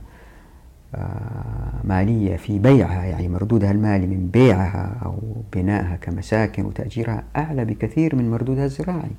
آه، 0.95 1.81
مالية 1.85 2.37
في 2.37 2.59
بيعها 2.59 3.05
يعني 3.05 3.29
مردودها 3.29 3.71
المالي 3.71 4.07
من 4.07 4.29
بيعها 4.29 4.97
أو 5.05 5.19
بنائها 5.53 5.97
كمساكن 5.97 6.65
وتأجيرها 6.65 7.25
أعلى 7.37 7.65
بكثير 7.65 8.17
من 8.17 8.31
مردودها 8.31 8.65
الزراعي. 8.65 9.11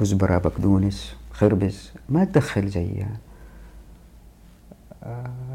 كزبرة 0.00 0.38
بقدونس 0.38 1.16
خربز 1.32 1.92
ما 2.08 2.24
تدخل 2.24 2.68
زي 2.68 2.86
آه، 3.00 3.25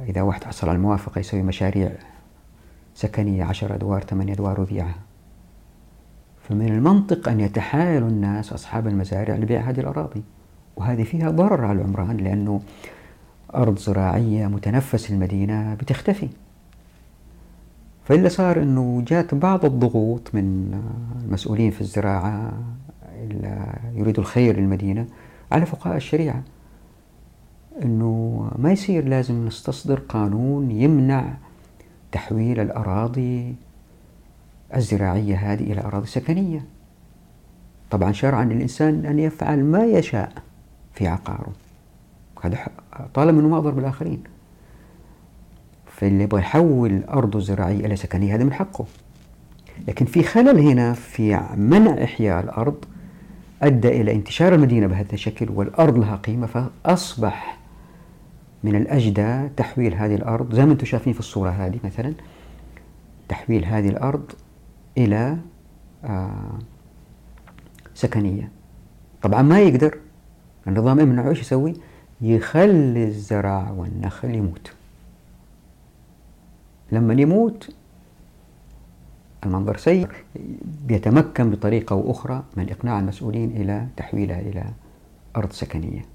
إذا 0.10 0.22
واحد 0.22 0.44
حصل 0.44 0.70
على 0.70 0.76
الموافقة 0.76 1.20
يسوي 1.20 1.42
مشاريع 1.42 1.92
سكنية 2.96 3.44
عشر 3.44 3.76
أدوار 3.76 4.04
ثمانية 4.04 4.34
أدوار 4.34 4.62
وبيعها 4.62 4.96
فمن 6.50 6.68
المنطق 6.68 7.30
أن 7.30 7.40
يتحايل 7.40 8.04
الناس 8.04 8.54
أصحاب 8.54 8.88
المزارع 8.88 9.36
لبيع 9.36 9.62
هذه 9.62 9.80
الأراضي. 9.80 10.24
وهذه 10.76 11.04
فيها 11.04 11.30
ضرر 11.30 11.66
على 11.66 11.82
العمران 11.82 12.18
لأنه 12.18 12.62
أرض 13.56 13.80
زراعية 13.80 14.48
متنفس 14.48 15.12
المدينة 15.12 15.74
بتختفي. 15.74 16.30
فإلا 18.06 18.30
صار 18.30 18.62
أنه 18.62 19.04
جات 19.08 19.36
بعض 19.36 19.66
الضغوط 19.66 20.36
من 20.36 20.80
المسؤولين 21.26 21.72
في 21.72 21.82
الزراعة 21.82 22.54
اللي 23.24 23.74
يريدوا 23.96 24.24
الخير 24.24 24.60
للمدينة 24.60 25.06
على 25.52 25.66
فقهاء 25.66 25.98
الشريعة. 25.98 26.44
أنه 27.84 28.52
ما 28.58 28.72
يصير 28.72 29.08
لازم 29.08 29.48
نستصدر 29.48 30.00
قانون 30.00 30.72
يمنع 30.72 31.34
تحويل 32.12 32.60
الأراضي 32.60 33.56
الزراعية 34.76 35.36
هذه 35.36 35.72
إلى 35.72 35.82
أراضي 35.82 36.08
سكنية. 36.08 36.66
طبعا 37.92 38.12
شرعا 38.12 38.44
الإنسان 38.44 39.06
أن 39.06 39.20
يفعل 39.20 39.64
ما 39.64 39.86
يشاء 39.86 40.32
في 40.94 41.08
عقاره. 41.08 41.52
هذا 42.44 42.58
طالما 43.14 43.42
أنه 43.42 43.48
ما 43.48 43.58
أضر 43.58 43.72
بالآخرين 43.72 44.24
فاللي 45.86 46.24
يبغى 46.24 46.42
يحول 46.42 47.04
أرضه 47.04 47.40
الزراعية 47.40 47.86
إلى 47.86 47.96
سكنية 47.96 48.36
هذا 48.36 48.44
من 48.44 48.54
حقه. 48.54 48.86
لكن 49.88 50.06
في 50.06 50.24
خلل 50.24 50.60
هنا 50.60 50.94
في 50.94 51.40
منع 51.58 52.04
إحياء 52.04 52.44
الأرض 52.44 52.86
أدى 53.62 54.02
إلى 54.02 54.12
انتشار 54.12 54.56
المدينة 54.56 54.88
بهذا 54.88 55.14
الشكل 55.14 55.50
والأرض 55.50 55.98
لها 55.98 56.16
قيمة 56.16 56.48
فأصبح 56.48 57.61
من 58.64 58.76
الأجدى 58.76 59.50
تحويل 59.58 59.94
هذه 59.94 60.16
الأرض 60.16 60.56
زي 60.56 60.66
ما 60.66 60.72
أنتم 60.72 60.86
شايفين 60.86 61.14
في 61.14 61.20
الصورة 61.20 61.50
هذه 61.50 61.80
مثلا 61.84 62.14
تحويل 63.30 63.66
هذه 63.66 63.90
الأرض 63.90 64.32
إلى 64.98 65.38
آه 66.04 66.60
سكنية. 67.94 68.52
طبعا 69.22 69.42
ما 69.42 69.60
يقدر 69.60 69.98
النظام 70.68 71.00
يمنعه 71.00 71.30
إيش 71.30 71.40
يسوي؟ 71.40 71.74
يخلي 72.22 73.04
الزرع 73.04 73.72
والنخل 73.72 74.36
يموت. 74.36 74.74
لما 76.92 77.14
يموت 77.14 77.76
المنظر 79.46 79.78
سيء 79.78 80.08
بيتمكن 80.86 81.50
بطريقة 81.50 81.94
أو 81.94 82.12
أخرى 82.12 82.44
من 82.58 82.70
إقناع 82.70 83.00
المسؤولين 83.00 83.50
إلى 83.50 83.88
تحويلها 83.98 84.40
إلى 84.40 84.66
أرض 85.36 85.52
سكنية. 85.52 86.06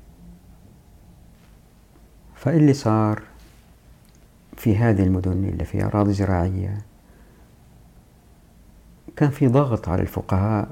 فإللي 2.47 2.72
صار 2.72 3.22
في 4.57 4.76
هذه 4.76 5.03
المدن 5.03 5.32
اللي 5.32 5.64
فيها 5.64 5.86
أراضي 5.86 6.12
زراعية 6.12 6.78
كان 9.16 9.30
في 9.30 9.49
ضغط 9.49 9.88
على 9.88 10.03
الفقهاء 10.03 10.68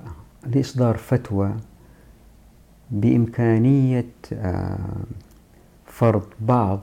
لإصدار 0.47 0.97
فتوى 0.97 1.55
بإمكانية 2.91 4.07
آه، 4.33 4.79
فرض 5.87 6.27
بعض 6.41 6.81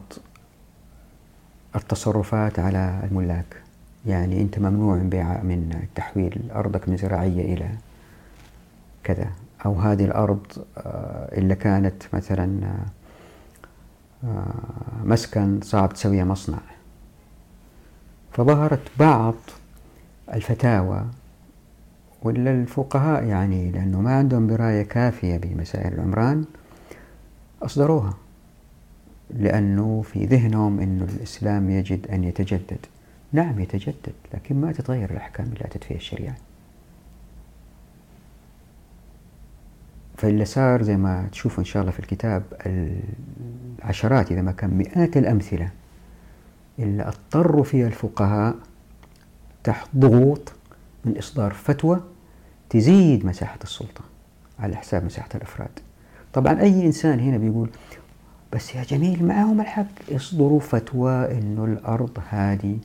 التصرفات 1.75 2.59
على 2.59 2.99
الملاك. 3.11 3.61
يعني 4.05 4.41
أنت 4.41 4.59
ممنوع 4.59 4.95
من 4.95 5.09
بيع 5.09 5.43
من 5.43 5.87
تحويل 5.95 6.51
أرضك 6.51 6.89
من 6.89 6.97
زراعية 6.97 7.53
إلى 7.53 7.69
كذا. 9.03 9.29
أو 9.65 9.73
هذه 9.73 10.05
الأرض 10.05 10.65
آه، 10.77 11.37
اللي 11.37 11.55
كانت 11.55 12.03
مثلا 12.13 12.65
آه، 12.65 13.00
مسكن 15.03 15.59
صعب 15.61 15.93
تسويها 15.93 16.23
مصنع. 16.23 16.59
فظهرت 18.31 18.91
بعض 18.99 19.35
الفتاوى 20.33 21.05
ولا 22.21 22.51
الفقهاء 22.51 23.23
يعني 23.23 23.71
لأنه 23.71 24.01
ما 24.01 24.15
عندهم 24.17 24.47
دراية 24.47 24.83
كافية 24.83 25.37
بمسائل 25.37 25.93
العمران 25.93 26.45
أصدروها 27.61 28.13
لأنه 29.29 30.01
في 30.01 30.25
ذهنهم 30.25 30.79
أن 30.79 31.01
الإسلام 31.01 31.69
يجد 31.69 32.07
أن 32.07 32.23
يتجدد. 32.23 32.85
نعم 33.33 33.59
يتجدد 33.59 34.13
لكن 34.33 34.61
ما 34.61 34.71
تتغير 34.71 35.11
الأحكام 35.11 35.45
اللي 35.45 35.65
أتت 35.65 35.83
فيها 35.83 35.97
الشريعة. 35.97 36.35
فاللي 40.21 40.45
صار 40.45 40.81
زي 40.81 40.97
ما 40.97 41.27
تشوفوا 41.31 41.59
إن 41.59 41.65
شاء 41.65 41.81
الله 41.81 41.91
في 41.91 41.99
الكتاب 41.99 42.43
العشرات 43.79 44.31
إذا 44.31 44.41
ما 44.41 44.51
كان 44.51 44.69
مئات 44.69 45.17
الأمثلة 45.17 45.69
اللي 46.79 47.03
أضطروا 47.03 47.63
فيها 47.63 47.87
الفقهاء 47.87 48.55
تحت 49.63 49.89
ضغوط 49.95 50.53
من 51.05 51.17
إصدار 51.17 51.53
فتوى 51.53 52.01
تزيد 52.69 53.25
مساحة 53.25 53.59
السلطة 53.63 54.01
على 54.59 54.75
حساب 54.75 55.05
مساحة 55.05 55.29
الأفراد. 55.35 55.79
طبعا 56.33 56.61
أي 56.61 56.85
إنسان 56.85 57.19
هنا 57.19 57.37
بيقول 57.37 57.69
بس 58.53 58.75
يا 58.75 58.83
جميل 58.83 59.25
معهم 59.25 59.61
الحق. 59.61 59.85
يصدروا 60.09 60.59
فتوى 60.59 61.31
أنه 61.31 61.65
الأرض 61.65 62.19
هذه 62.29 62.77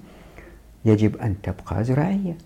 يجب 0.84 1.16
أن 1.16 1.34
تبقى 1.42 1.84
زراعية. 1.84 2.36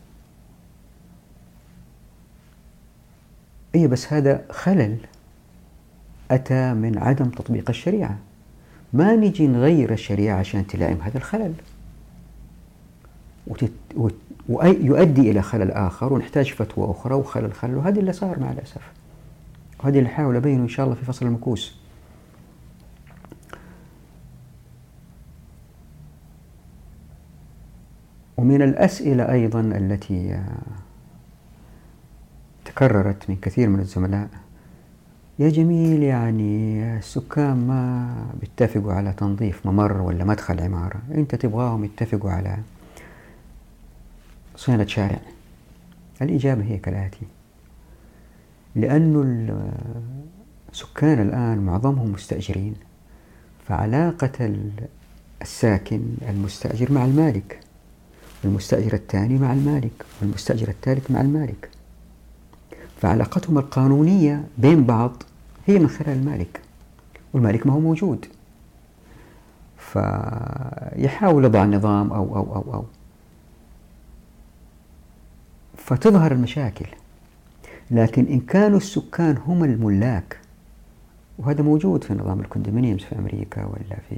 أي 3.74 3.86
بس 3.86 4.12
هذا 4.12 4.44
خلل. 4.50 4.96
أتى 6.30 6.74
من 6.74 6.98
عدم 6.98 7.28
تطبيق 7.28 7.70
الشريعة. 7.70 8.18
ما 8.92 9.16
نجي 9.16 9.46
نغير 9.46 9.92
الشريعة 9.92 10.38
عشان 10.38 10.66
تلائم 10.66 11.00
هذا 11.02 11.16
الخلل. 11.16 11.52
وتت... 13.46 13.72
ويؤدي 14.48 15.30
إلى 15.30 15.42
خلل 15.42 15.70
آخر 15.70 16.12
ونحتاج 16.12 16.52
فتوى 16.52 16.90
أخرى 16.90 17.14
وخلل 17.14 17.52
خلل. 17.52 17.76
وهذا 17.76 18.00
اللي 18.00 18.12
صار 18.12 18.40
مع 18.40 18.52
الأسف. 18.52 18.82
وهذا 19.80 19.98
اللي 19.98 20.08
حاول 20.08 20.36
أبينه 20.36 20.62
إن 20.62 20.68
شاء 20.68 20.86
الله 20.86 20.96
في 20.96 21.04
فصل 21.04 21.26
المكوس. 21.26 21.80
ومن 28.36 28.62
الأسئلة 28.62 29.32
أيضا 29.32 29.60
التي 29.60 30.44
تكررت 32.80 33.30
من 33.30 33.36
كثير 33.36 33.68
من 33.68 33.80
الزملاء. 33.80 34.28
يا 35.38 35.48
جميل 35.48 36.02
يعني 36.02 36.82
السكان 36.98 37.66
ما 37.66 38.14
بيتفقوا 38.40 38.92
على 38.92 39.12
تنظيف 39.12 39.66
ممر 39.66 40.00
ولا 40.00 40.24
مدخل 40.24 40.60
عمارة. 40.60 41.02
أنت 41.14 41.34
تبغاهم 41.34 41.84
يتفقوا 41.84 42.30
على 42.30 42.56
صيانة 44.56 44.86
شارع. 44.86 45.20
الإجابة 46.22 46.64
هي 46.64 46.78
كالآتي 46.78 47.26
لأن 48.74 49.14
السكان 50.72 51.22
الآن 51.22 51.58
معظمهم 51.58 52.12
مستأجرين. 52.12 52.74
فعلاقة 53.68 54.56
الساكن 55.42 56.00
المستأجر 56.28 56.92
مع 56.92 57.04
المالك 57.04 57.60
والمستأجر 58.44 58.94
الثاني 58.94 59.38
مع 59.38 59.52
المالك 59.52 60.04
والمستأجر 60.22 60.68
الثالث 60.68 61.10
مع 61.10 61.20
المالك. 61.20 61.68
فعلاقتهم 63.00 63.58
القانونية 63.58 64.44
بين 64.58 64.84
بعض 64.84 65.22
هي 65.66 65.78
من 65.78 65.88
خلال 65.88 66.16
المالك 66.18 66.60
والمالك 67.32 67.66
ما 67.66 67.72
هو 67.72 67.80
موجود. 67.80 68.26
فيحاول 69.78 71.44
يضع 71.44 71.64
نظام 71.64 72.12
أو 72.12 72.36
أو 72.36 72.54
أو 72.54 72.74
أو. 72.74 72.84
فتظهر 75.76 76.32
المشاكل 76.32 76.86
لكن 77.90 78.26
إن 78.26 78.40
كانوا 78.40 78.76
السكان 78.78 79.36
هم 79.46 79.64
الملاك 79.64 80.38
وهذا 81.38 81.62
موجود 81.62 82.04
في 82.04 82.14
نظام 82.14 82.40
الكوندومينيومز 82.40 83.02
في 83.02 83.18
أمريكا 83.18 83.64
ولا 83.64 83.96
في 84.08 84.16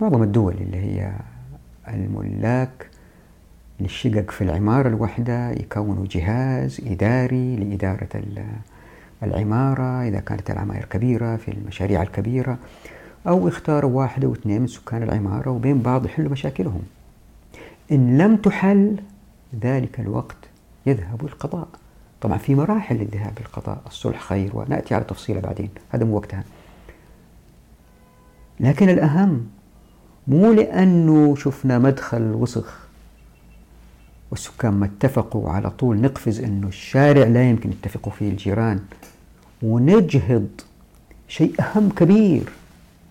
معظم 0.00 0.22
الدول 0.22 0.54
اللي 0.54 0.76
هي 0.76 1.12
الملاك 1.88 2.90
للشقق 3.80 4.30
في 4.30 4.44
العمارة 4.44 4.88
الواحدة 4.88 5.50
يكونوا 5.50 6.06
جهاز 6.10 6.80
إداري 6.86 7.56
لإدارة 7.56 8.08
العمارة 9.22 10.02
إذا 10.08 10.20
كانت 10.20 10.50
العماير 10.50 10.84
كبيرة 10.84 11.36
في 11.36 11.50
المشاريع 11.50 12.02
الكبيرة 12.02 12.58
أو 13.28 13.48
يختاروا 13.48 13.90
واحدة 13.90 14.28
واثنين 14.28 14.60
من 14.60 14.66
سكان 14.66 15.02
العمارة 15.02 15.50
وبين 15.50 15.82
بعض 15.82 16.06
يحلوا 16.06 16.30
مشاكلهم. 16.30 16.82
إن 17.92 18.18
لم 18.18 18.36
تحل 18.36 18.96
ذلك 19.62 20.00
الوقت 20.00 20.36
يذهب 20.86 21.24
القضاء. 21.24 21.68
طبعا 22.20 22.38
في 22.38 22.54
مراحل 22.54 22.96
للذهاب 22.96 23.32
للقضاء 23.40 23.80
الصلح 23.86 24.20
خير 24.20 24.50
ونأتي 24.56 24.94
على 24.94 25.04
تفصيله 25.04 25.40
بعدين 25.40 25.70
هذا 25.90 26.04
مو 26.04 26.16
وقتها. 26.16 26.44
لكن 28.60 28.88
الأهم 28.88 29.46
مو 30.28 30.52
لأنه 30.52 31.36
شفنا 31.36 31.78
مدخل 31.78 32.22
وسخ. 32.22 32.85
والسكان 34.30 34.72
ما 34.72 34.86
اتفقوا 34.86 35.50
على 35.50 35.70
طول. 35.70 36.00
نقفز 36.00 36.40
أنه 36.40 36.68
الشارع 36.68 37.26
لا 37.26 37.50
يمكن 37.50 37.70
يتفقوا 37.70 38.12
فيه 38.12 38.30
الجيران. 38.30 38.80
ونجهض 39.62 40.48
شيء 41.28 41.54
أهم 41.60 41.90
كبير 41.90 42.52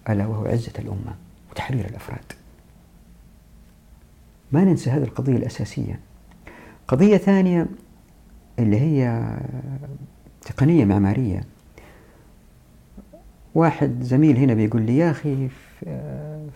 ألا 0.10 0.26
وهو 0.26 0.46
عزة 0.46 0.74
الأمة 0.80 1.16
وتحرير 1.52 1.86
الأفراد. 1.86 2.34
ما 4.52 4.64
ننسى 4.64 4.90
هذه 4.90 5.04
القضية 5.04 5.36
الأساسية. 5.38 6.00
قضية 6.88 7.18
ثانية 7.18 7.68
اللي 8.60 8.80
هي 8.80 9.32
تقنية 10.42 10.86
معمارية. 10.86 11.44
واحد 13.56 14.04
زميل 14.04 14.38
هنا 14.38 14.54
بيقول 14.54 14.82
لي 14.82 14.98
يا 14.98 15.12
أخي 15.12 15.50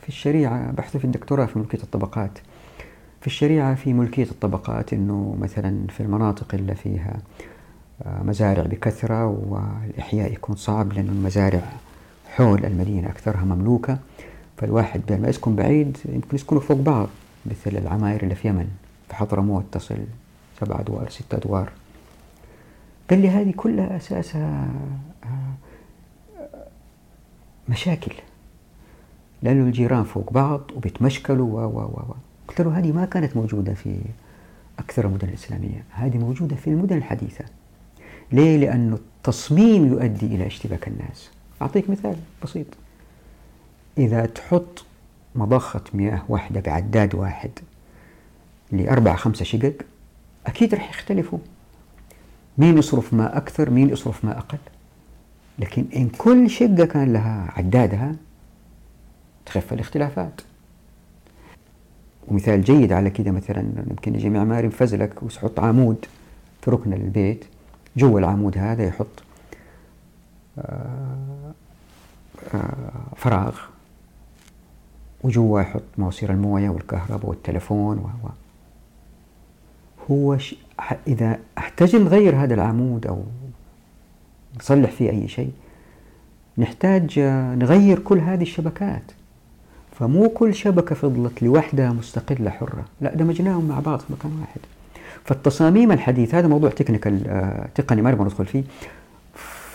في 0.02 0.08
الشريعة 0.08 0.72
بحث 0.72 0.98
في 0.98 1.06
الدكتوراه 1.06 1.46
في 1.46 1.60
ملكية 1.60 1.84
الطبقات. 1.84 2.40
في 3.22 3.28
الشريعة 3.28 3.76
في 3.76 3.94
ملكية 3.94 4.24
الطبقات 4.32 4.94
أنه 4.94 5.38
مثلا 5.42 5.88
في 5.88 6.04
المناطق 6.04 6.56
اللي 6.56 6.76
فيها 6.76 7.18
آه، 8.06 8.24
مزارع 8.24 8.64
بكثرة 8.64 9.26
والإحياء 9.26 10.34
يكون 10.34 10.56
صعب 10.56 10.94
لأن 10.94 11.10
المزارع 11.10 11.62
حول 12.36 12.66
المدينة 12.66 13.10
أكثرها 13.10 13.44
مملوكة. 13.44 13.98
فالواحد 14.58 15.02
بدل 15.02 15.22
ما 15.22 15.30
يسكن 15.30 15.56
بعيد 15.56 15.98
يمكن 16.06 16.36
يسكنوا 16.36 16.62
فوق 16.62 16.78
بعض 16.78 17.08
مثل 17.46 17.78
العماير 17.78 18.24
اللي 18.24 18.36
في 18.36 18.48
يمن 18.48 18.68
في 19.08 19.16
حضرموت 19.16 19.66
تصل 19.72 19.98
سبع 20.62 20.80
أدوار 20.80 21.10
ست 21.10 21.34
أدوار. 21.34 21.72
قال 23.10 23.22
لي 23.22 23.30
هذه 23.30 23.54
كلها 23.58 23.98
أساسها 23.98 24.68
آه، 25.24 26.68
مشاكل 27.70 28.12
لأنه 29.42 29.64
الجيران 29.64 30.04
فوق 30.04 30.34
بعض 30.34 30.62
وبيتمشكلوا 30.76 31.62
و 31.62 31.80
و 31.80 31.80
و. 31.80 32.29
قلت 32.50 32.62
له 32.62 32.80
هذه 32.80 32.92
ما 32.92 33.06
كانت 33.06 33.38
موجودة 33.38 33.74
في 33.74 34.02
أكثر 34.80 35.06
المدن 35.06 35.28
الإسلامية. 35.28 35.84
هذه 35.92 36.18
موجودة 36.18 36.56
في 36.56 36.68
المدن 36.68 36.98
الحديثة. 36.98 37.46
ليه؟ 38.32 38.58
لأنه 38.58 38.96
التصميم 38.96 39.88
يؤدي 39.88 40.26
إلى 40.26 40.48
اشتباك 40.48 40.88
الناس. 40.88 41.30
أعطيك 41.62 41.90
مثال 41.90 42.16
بسيط. 42.44 42.66
إذا 43.98 44.26
تحط 44.26 44.86
مضخة 45.36 45.84
مياه 45.94 46.24
واحدة 46.30 46.60
بعداد 46.60 47.16
واحد 47.16 47.52
لأربع 48.72 49.16
خمسة 49.16 49.46
شقق 49.46 49.76
أكيد 50.48 50.76
رح 50.76 50.90
يختلفوا. 50.90 51.40
مين 52.58 52.78
يصرف 52.78 53.14
ماء 53.14 53.38
أكثر 53.38 53.70
مين 53.70 53.90
يصرف 53.90 54.26
ماء 54.26 54.38
أقل؟ 54.38 54.58
لكن 55.60 55.86
إن 55.96 56.10
كل 56.10 56.50
شقة 56.50 56.86
كان 56.86 57.14
لها 57.14 57.54
عدادها 57.58 58.16
تخف 59.46 59.74
الاختلافات. 59.74 60.42
ومثال 62.30 62.62
جيد 62.62 62.92
على 62.94 63.10
كده 63.10 63.32
مثلا 63.32 63.62
يمكن 63.90 64.16
يجي 64.16 64.30
معماري 64.30 64.68
مفزلك 64.68 65.24
ويحط 65.24 65.60
عمود 65.60 66.06
في 66.62 66.72
ركن 66.72 66.94
البيت 66.94 67.46
جوا 67.98 68.20
العمود 68.20 68.58
هذا 68.58 68.84
يحط 68.88 69.24
آه، 70.60 71.54
آه، 72.54 73.16
فراغ 73.16 73.58
وجوا 75.24 75.62
يحط 75.62 75.84
مواسير 75.98 76.32
الموية 76.32 76.70
والكهرباء 76.70 77.30
والتلفون 77.30 77.98
و 77.98 78.30
هو 80.12 80.38
ش... 80.38 80.56
إذا 81.08 81.40
احتاج 81.58 81.96
نغير 81.96 82.36
هذا 82.36 82.54
العمود 82.54 83.08
أو 83.08 83.24
نصلح 84.60 84.92
فيه 84.92 85.10
أي 85.10 85.28
شيء 85.28 85.52
نحتاج 86.58 87.20
نغير 87.60 88.00
كل 88.00 88.20
هذه 88.20 88.42
الشبكات. 88.42 89.12
فمو 90.00 90.30
كل 90.30 90.56
شبكة 90.56 90.96
فضلت 90.96 91.44
لوحدها 91.44 91.90
مستقلة 91.90 92.50
حرة. 92.50 92.86
لا 93.02 93.16
دمجناهم 93.16 93.68
مع 93.68 93.80
بعض 93.80 94.00
في 94.00 94.14
مكان 94.14 94.40
واحد. 94.42 94.60
فالتصاميم 95.26 95.92
الحديثة 95.92 96.40
هذا 96.40 96.48
موضوع 96.48 96.70
تكنيكال 96.70 97.28
آه، 97.28 97.70
تقني 97.76 98.02
ما 98.02 98.12
نبغى 98.12 98.26
ندخل 98.26 98.46
فيه. 98.46 98.64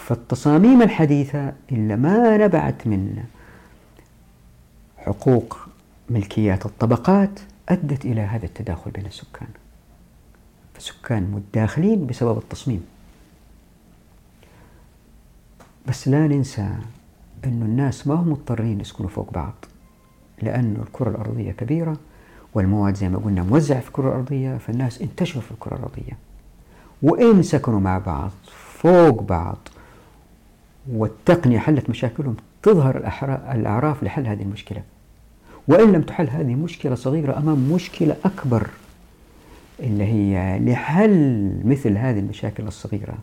فالتصاميم 0.07 0.83
الحديثة 0.83 1.53
إلا 1.73 1.97
ما 1.97 2.37
نبعت 2.37 2.87
من 2.87 3.25
حقوق 4.97 5.59
ملكيات 6.11 6.67
الطبقات 6.67 7.41
أدت 7.69 8.05
إلى 8.05 8.21
هذا 8.21 8.47
التداخل 8.47 8.91
بين 8.91 9.07
السكان. 9.07 9.49
فالسكان 10.75 11.23
متداخلين 11.23 12.07
بسبب 12.07 12.39
التصميم. 12.39 12.85
بس 15.89 16.09
لا 16.09 16.27
ننسى 16.27 16.69
أن 17.45 17.63
الناس 17.63 18.07
ما 18.07 18.15
هم 18.15 18.31
مضطرين 18.31 18.81
يسكنوا 18.81 19.09
فوق 19.09 19.33
بعض. 19.33 19.55
لأن 20.43 20.77
الكرة 20.87 21.11
الأرضية 21.11 21.53
كبيرة 21.53 21.97
والمواد 22.55 22.95
زي 22.95 23.09
ما 23.09 23.19
قلنا 23.19 23.43
موزعة 23.43 23.81
في 23.81 23.89
الكرة 23.89 24.09
الأرضية 24.09 24.57
فالناس 24.57 25.03
انتشروا 25.03 25.43
في 25.43 25.51
الكرة 25.51 25.77
الأرضية. 25.77 26.19
وإن 27.03 27.43
سكنوا 27.43 27.81
مع 27.81 27.99
بعض 27.99 28.31
فوق 28.79 29.23
بعض 29.23 29.59
والتقنية 30.93 31.59
حلت 31.59 31.91
مشاكلهم 31.91 32.37
تظهر 32.63 32.97
الأعراف 33.53 34.03
لحل 34.03 34.27
هذه 34.27 34.43
المشكلة. 34.43 34.83
وإن 35.69 35.93
لم 35.93 36.03
تحل 36.03 36.31
هذه 36.31 36.55
مشكلة 36.55 36.95
صغيرة 36.95 37.39
أمام 37.39 37.73
مشكلة 37.73 38.17
أكبر 38.25 38.67
اللي 39.81 40.05
هي 40.05 40.59
لحل 40.59 41.53
مثل 41.65 41.97
هذه 41.97 42.19
المشاكل 42.19 42.67
الصغيرة 42.67 43.15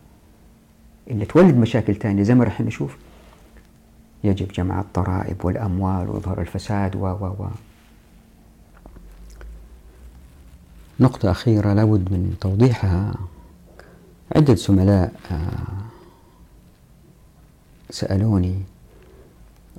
اللي 1.12 1.26
تولد 1.26 1.58
مشاكل 1.58 1.96
ثانية 1.96 2.24
زي 2.24 2.36
ما 2.36 2.44
رح 2.44 2.62
نشوف. 2.62 2.98
يجب 4.24 4.48
جمع 4.48 4.82
الضرائب 4.82 5.46
والأموال 5.46 6.10
وإظهار 6.10 6.42
الفساد 6.42 6.96
و 6.96 7.06
و 7.06 7.26
و. 7.26 7.48
نقطة 11.00 11.32
أخيرة 11.32 11.74
لابد 11.74 12.12
من 12.12 12.36
توضيحها. 12.42 13.14
عدة 14.36 14.56
زملاء 14.56 15.14
آه، 15.32 15.38
سألوني 17.90 18.56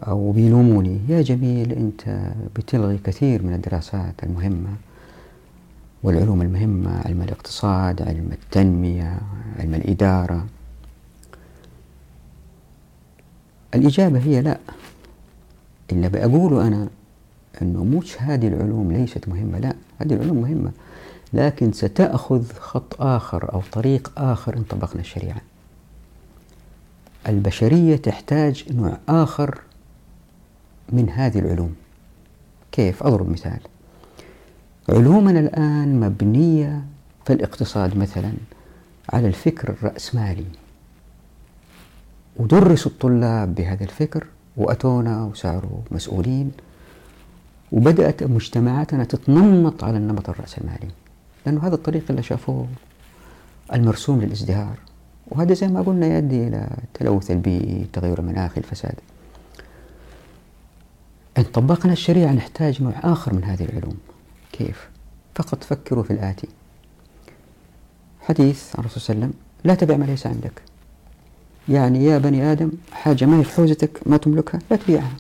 أو 0.07 0.32
بيلوموني 0.32 1.01
يا 1.09 1.22
جميل 1.22 1.72
أنت 1.72 2.32
بتلغي 2.57 2.99
كثير 2.99 3.43
من 3.43 3.55
الدراسات 3.55 4.14
المهمة 4.22 4.74
والعلوم 6.03 6.43
المهمة 6.43 7.03
علم 7.07 7.22
الاقتصاد 7.22 8.03
علم 8.03 8.28
التنمية 8.32 9.20
علم 9.59 9.74
الإدارة. 9.74 10.47
الإجابة 13.75 14.18
هي 14.18 14.41
لا. 14.43 14.59
إلا 15.93 16.09
بقوله 16.09 16.66
أنا 16.66 16.89
أنه 17.62 17.85
مش 17.85 18.23
هذه 18.23 18.49
العلوم 18.49 18.93
ليست 18.93 19.29
مهمة 19.29 19.59
لا 19.59 19.75
هذه 19.99 20.14
العلوم 20.14 20.37
مهمة 20.37 20.73
لكن 21.33 21.73
ستأخذ 21.73 22.53
خط 22.53 23.03
آخر 23.03 23.53
أو 23.53 23.62
طريق 23.73 24.12
آخر 24.16 24.57
إن 24.57 24.62
طبقنا 24.62 25.01
الشريعة. 25.01 25.41
البشرية 27.29 27.97
تحتاج 27.97 28.64
نوع 28.70 28.99
آخر 29.09 29.61
من 30.93 31.11
هذه 31.11 31.39
العلوم. 31.39 31.75
كيف؟ 32.73 33.03
أضرب 33.03 33.31
مثال. 33.31 33.61
علومنا 34.89 35.41
الآن 35.41 36.01
مبنية 36.01 36.85
في 37.27 37.33
الاقتصاد 37.33 37.97
مثلا 37.97 38.33
على 39.12 39.29
الفكر 39.29 39.68
الرأسمالي. 39.68 40.47
ودرسوا 42.37 42.93
الطلاب 42.93 43.55
بهذا 43.55 43.85
الفكر 43.85 44.26
وأتونا 44.57 45.24
وصاروا 45.24 45.80
مسؤولين 45.91 46.53
وبدأت 47.72 48.22
مجتمعاتنا 48.22 49.05
تتنمط 49.05 49.85
على 49.85 49.97
النمط 49.97 50.30
الرأسمالي 50.30 50.89
لأنه 51.47 51.66
هذا 51.66 51.74
الطريق 51.74 52.05
اللي 52.11 52.22
شافوه 52.22 52.66
المرسوم 53.72 54.20
للإزدهار. 54.20 54.76
وهذا 55.28 55.55
زي 55.55 55.68
ما 55.68 55.83
قلنا 55.83 56.07
يؤدي 56.07 56.49
إلى 56.49 56.68
التلوث 56.85 57.30
البيئي 57.30 57.87
تغير 57.93 58.18
المناخ 58.18 58.59
الفساد. 58.59 58.95
إن 61.39 61.43
طبقنا 61.43 61.93
الشريعة 61.93 62.33
نحتاج 62.33 62.83
نوع 62.83 62.93
آخر 63.03 63.35
من 63.35 63.45
هذه 63.45 63.64
العلوم. 63.64 63.97
كيف؟ 64.53 64.89
فقط 65.35 65.64
فكروا 65.64 66.03
في 66.03 66.12
الآتي. 66.12 66.49
حديث 68.20 68.76
عن 68.76 68.80
الرسول 68.80 69.03
صلى 69.03 69.14
الله 69.14 69.24
عليه 69.24 69.35
وسلم 69.35 69.43
لا 69.64 69.74
تبع 69.74 69.97
ما 69.97 70.05
ليس 70.05 70.26
عندك. 70.26 70.62
يعني 71.68 72.04
يا 72.04 72.18
بني 72.18 72.52
آدم 72.52 72.70
حاجة 72.92 73.24
ما 73.24 73.38
هي 73.38 73.44
في 73.44 73.50
حوزتك 73.52 74.00
ما 74.06 74.16
تملكها 74.16 74.60
لا 74.70 74.76
تبيعها. 74.76 75.16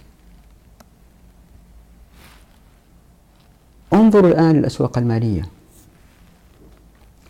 انظروا 3.92 4.30
الآن 4.30 4.58
الأسواق 4.58 4.98
المالية. 4.98 5.48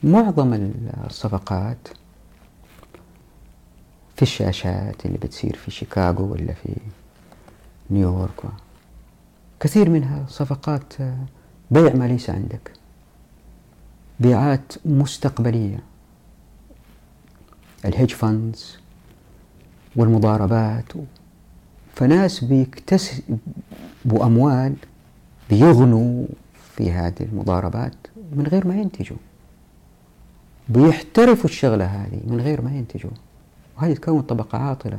معظم 0.02 0.70
الصفقات 1.06 1.88
في 4.16 4.22
الشاشات 4.22 5.06
اللي 5.06 5.18
بتصير 5.18 5.56
في 5.56 5.70
شيكاغو 5.70 6.32
ولا 6.32 6.52
في 6.52 6.76
نيويورك 7.90 8.42
كثير 9.60 9.90
منها 9.90 10.24
صفقات 10.28 10.94
بيع 11.70 11.94
ما 11.94 12.04
ليس 12.08 12.30
عندك. 12.30 12.72
بيعات 14.20 14.72
مستقبلية. 14.84 15.78
ال 17.84 17.89
hedge 17.89 18.10
funds 18.10 18.81
والمضاربات. 19.96 20.92
فناس 21.94 22.44
بيكتسبوا 22.44 23.46
أموال 24.22 24.74
بيغنوا 25.50 26.26
في 26.76 26.92
هذه 26.92 27.20
المضاربات 27.20 27.94
من 28.32 28.46
غير 28.46 28.66
ما 28.66 28.74
ينتجوا. 28.74 29.16
بيحترفوا 30.68 31.44
الشغلة 31.44 31.84
هذه 31.84 32.20
من 32.26 32.40
غير 32.40 32.62
ما 32.62 32.72
ينتجوا. 32.72 33.10
وهذه 33.76 33.94
تكون 33.94 34.22
طبقة 34.22 34.58
عاطلة. 34.58 34.98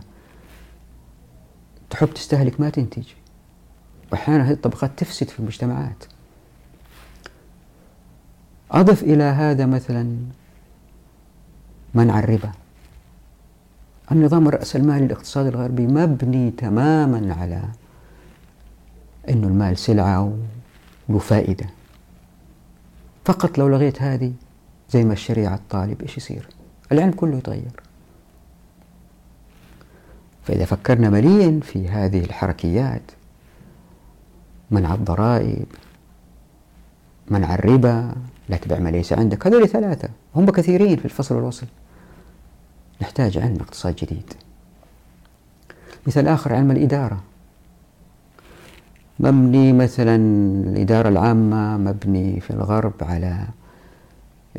تحب 1.89 2.14
تستهلك 2.14 2.60
ما 2.60 2.70
تنتج. 2.70 3.04
وأحيانا 4.12 4.44
هذه 4.44 4.54
الطبقات 4.54 4.91
تفسد 4.98 5.30
في 5.30 5.39
المجتمعات. 5.39 6.04
أضف 8.72 9.04
إلى 9.04 9.24
هذا 9.24 9.66
مثلا 9.66 10.18
منع 11.94 12.20
الربا. 12.20 12.52
النظام 14.14 14.47
الرأسمالي 14.47 15.05
الاقتصادي 15.05 15.49
الغربي 15.49 15.88
مبني 15.88 16.51
تماما 16.51 17.36
على 17.39 17.61
أنه 19.30 19.47
المال 19.47 19.78
سلعة 19.78 20.38
وله 21.09 21.20
فائدة. 21.20 21.66
فقط 23.26 23.57
لو 23.57 23.68
لغيت 23.68 24.01
هذه 24.01 24.34
زي 24.89 25.03
ما 25.03 25.14
الشريعة 25.14 25.55
الطالب 25.55 26.01
إيش 26.01 26.18
يصير؟ 26.18 26.47
العلم 26.91 27.11
كله 27.11 27.38
يتغير. 27.38 27.82
فإذا 30.43 30.66
فكرنا 30.66 31.09
مليا 31.09 31.59
في 31.59 31.89
هذه 31.89 32.20
الحركيات 32.20 33.11
منع 34.72 34.93
الضرائب 34.93 35.68
منع 37.28 37.55
الربا 37.55 38.16
لا 38.49 38.57
تبع 38.57 38.80
ما 38.80 38.89
ليس 38.89 39.14
عندك. 39.14 39.47
هذول 39.47 39.68
ثلاثة 39.68 40.09
هم 40.36 40.45
كثيرين 40.45 40.97
في 40.97 41.05
الفصل 41.05 41.36
والوصل 41.36 41.68
نحتاج 43.04 43.38
علم 43.38 43.58
اقتصاد 43.62 43.95
جديد. 43.95 44.34
مثال 46.08 46.28
آخر 46.28 46.54
علم 46.54 46.72
الإدارة. 46.72 47.24
مبني 49.20 49.74
مثلا 49.74 50.16
الإدارة 50.68 51.10
العامة 51.10 51.78
مبني 51.78 52.39
في 52.39 52.51
الغرب 52.51 52.93
على 53.01 53.47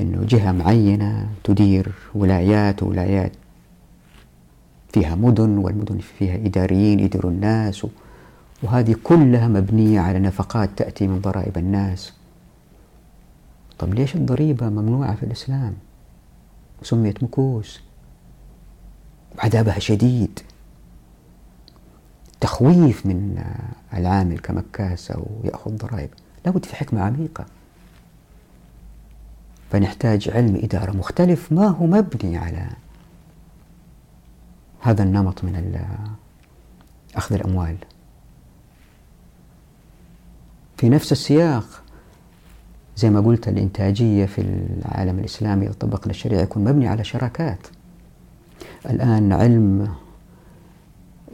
أنه 0.01 0.25
جهة 0.25 0.53
معينة 0.53 1.29
تدير 1.45 1.93
ولايات 2.15 2.83
وولايات. 2.83 3.33
فيها 4.93 5.15
مدن 5.15 5.59
والمدن 5.59 5.99
فيها 5.99 6.35
إداريين 6.35 7.01
يديروا 7.01 7.31
الناس 7.31 7.87
وهذه 8.63 8.97
كلها 9.05 9.49
مبنية 9.49 10.01
على 10.01 10.19
نفقات 10.19 10.71
تأتي 10.77 11.07
من 11.07 11.21
ضرائب 11.21 11.59
الناس. 11.59 12.13
طب 13.79 13.95
ليش 13.95 14.15
الضريبة 14.15 14.69
ممنوعة 14.69 15.15
في 15.15 15.23
الإسلام؟ 15.23 15.75
وسميت 16.83 17.23
مكوس. 17.23 17.81
وعذابها 19.39 19.79
شديد. 19.79 20.41
تخويف 22.41 23.07
من 23.07 23.45
العامل 23.95 24.39
كمكاس 24.39 25.11
أو 25.11 25.27
يأخذ 25.45 25.77
ضرائب. 25.77 26.11
لابد 26.47 26.65
في 26.65 26.77
حكمة 26.77 27.01
عميقة. 27.01 27.47
فنحتاج 29.71 30.31
علم 30.31 30.61
إدارة 30.63 30.97
مختلف. 30.97 31.53
ما 31.53 31.67
هو 31.67 31.87
مبني 31.87 32.37
على 32.37 32.69
هذا 34.81 35.03
النمط 35.03 35.45
من 35.45 35.81
أخذ 37.17 37.35
الأموال؟ 37.35 37.77
في 40.77 40.89
نفس 40.89 41.13
السياق 41.13 41.83
زي 42.97 43.11
ما 43.11 43.21
قلت 43.21 43.49
الإنتاجية 43.49 44.27
في 44.27 44.41
العالم 44.41 45.19
الإسلامي 45.19 45.67
إذا 45.67 45.73
طبقنا 45.73 46.11
الشريعة 46.11 46.43
يكون 46.43 46.65
مبني 46.65 46.89
على 46.89 47.05
شراكات. 47.05 47.67
الآن 48.91 49.33
علم 49.33 49.95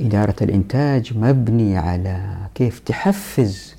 إدارة 0.00 0.36
الإنتاج 0.42 1.18
مبني 1.18 1.76
على 1.76 2.36
كيف 2.54 2.78
تحفز 2.78 3.74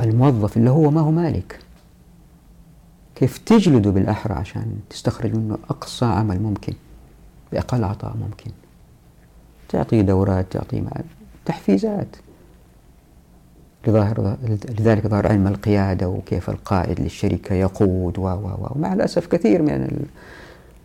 الموظف 0.00 0.56
اللي 0.56 0.70
هو 0.70 0.90
ما 0.90 1.00
هو 1.00 1.10
مالك. 1.10 1.58
كيف 3.14 3.38
تجلده 3.38 3.90
بالأحرى 3.90 4.34
عشان 4.34 4.76
تستخرج 4.90 5.34
منه 5.34 5.58
أقصى 5.70 6.04
عمل 6.04 6.42
ممكن 6.42 6.72
بأقل 7.52 7.84
عطاء 7.84 8.16
ممكن. 8.16 8.50
تعطيه 9.68 10.02
دورات 10.02 10.52
تعطيه 10.52 10.82
تحفيزات. 11.44 12.16
لظاهر 13.86 14.36
لذلك 14.78 15.06
ظهر 15.06 15.26
علم 15.26 15.46
القيادة 15.46 16.08
وكيف 16.08 16.50
القائد 16.50 17.00
للشركة 17.00 17.54
يقود 17.54 18.18
و 18.18 18.22
و 18.22 18.68
ومع 18.70 18.92
الأسف 18.92 19.26
كثير 19.26 19.62
من 19.62 20.06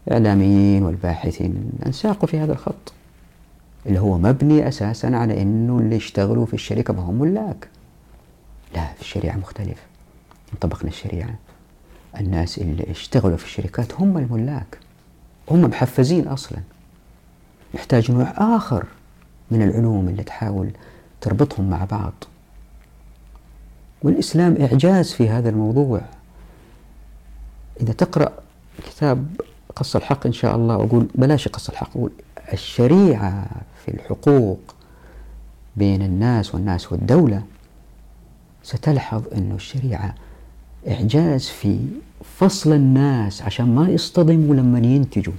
الإعلاميين 0.07 0.83
والباحثين. 0.83 1.71
انساقوا 1.85 2.27
في 2.27 2.39
هذا 2.39 2.51
الخط. 2.53 2.93
اللي 3.85 3.99
هو 3.99 4.17
مبني 4.17 4.67
أساسا 4.67 5.07
على 5.07 5.41
أنه 5.41 5.79
اللي 5.79 5.95
يشتغلوا 5.95 6.45
في 6.45 6.53
الشركة 6.53 6.93
ما 6.93 7.01
هم 7.01 7.19
ملاك. 7.19 7.67
لا 8.75 8.93
في 8.93 9.01
الشريعة 9.01 9.37
مختلف. 9.37 9.77
طبقنا 10.61 10.89
الشريعة. 10.89 11.35
الناس 12.19 12.57
اللي 12.57 12.91
اشتغلوا 12.91 13.37
في 13.37 13.45
الشركات 13.45 13.93
هم 13.93 14.17
الملاك. 14.17 14.77
هم 15.51 15.61
محفزين 15.61 16.27
أصلا. 16.27 16.59
يحتاج 17.73 18.11
نوع 18.11 18.33
آخر 18.37 18.85
من 19.51 19.61
العلوم 19.61 20.09
اللي 20.09 20.23
تحاول 20.23 20.71
تربطهم 21.21 21.69
مع 21.69 21.85
بعض. 21.85 22.13
والإسلام 24.03 24.57
إعجاز 24.61 25.11
في 25.11 25.29
هذا 25.29 25.49
الموضوع. 25.49 26.01
إذا 27.81 27.93
تقرأ 27.93 28.33
كتاب 28.85 29.27
قص 29.75 29.95
الحق 29.95 30.25
إن 30.25 30.33
شاء 30.33 30.55
الله 30.55 30.75
أقول 30.75 31.07
بلاش 31.15 31.47
قص 31.47 31.69
الحق 31.69 31.89
أقول 31.97 32.11
الشريعة 32.53 33.45
في 33.85 33.91
الحقوق 33.91 34.59
بين 35.75 36.01
الناس 36.01 36.55
والناس 36.55 36.91
والدولة 36.91 37.43
ستلحظ 38.63 39.23
أن 39.35 39.51
الشريعة 39.51 40.15
إعجاز 40.87 41.47
في 41.47 41.79
فصل 42.37 42.73
الناس 42.73 43.41
عشان 43.41 43.75
ما 43.75 43.89
يصطدموا 43.89 44.55
لما 44.55 44.79
ينتجوا. 44.79 45.33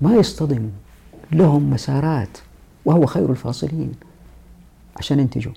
ما 0.00 0.14
يصطدموا 0.14 0.70
لهم 1.32 1.70
مسارات 1.70 2.38
وهو 2.84 3.06
خير 3.06 3.30
الفاصلين 3.30 3.92
عشان 4.96 5.20
ينتجوا. 5.20 5.52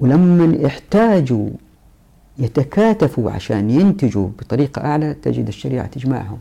ولما 0.00 0.56
يحتاجوا 0.56 1.50
يتكاتفوا 2.38 3.30
عشان 3.30 3.70
ينتجوا 3.70 4.28
بطريقة 4.28 4.84
أعلى 4.84 5.14
تجد 5.14 5.48
الشريعة 5.48 5.86
تجمعهم. 5.86 6.38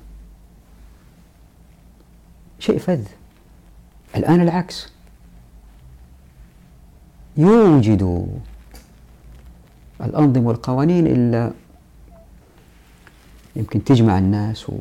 شيء 2.59 2.77
فذ. 2.77 3.01
الآن 4.15 4.41
العكس. 4.41 4.93
يوجد 7.37 8.27
الأنظمة 10.01 10.47
والقوانين 10.47 11.07
إلا 11.07 11.51
يمكن 13.55 13.83
تجمع 13.83 14.17
الناس 14.17 14.71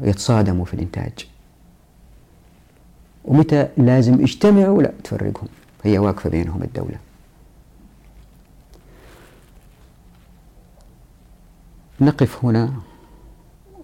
ويتصادموا 0.00 0.64
في 0.64 0.74
الإنتاج. 0.74 1.28
ومتى 3.24 3.68
لازم 3.76 4.20
يجتمعوا؟ 4.20 4.82
لا 4.82 4.92
تفرقهم. 5.04 5.48
هي 5.84 5.98
واقفة 5.98 6.30
بينهم 6.30 6.62
الدولة. 6.62 7.07
نقف 12.00 12.44
هنا 12.44 12.72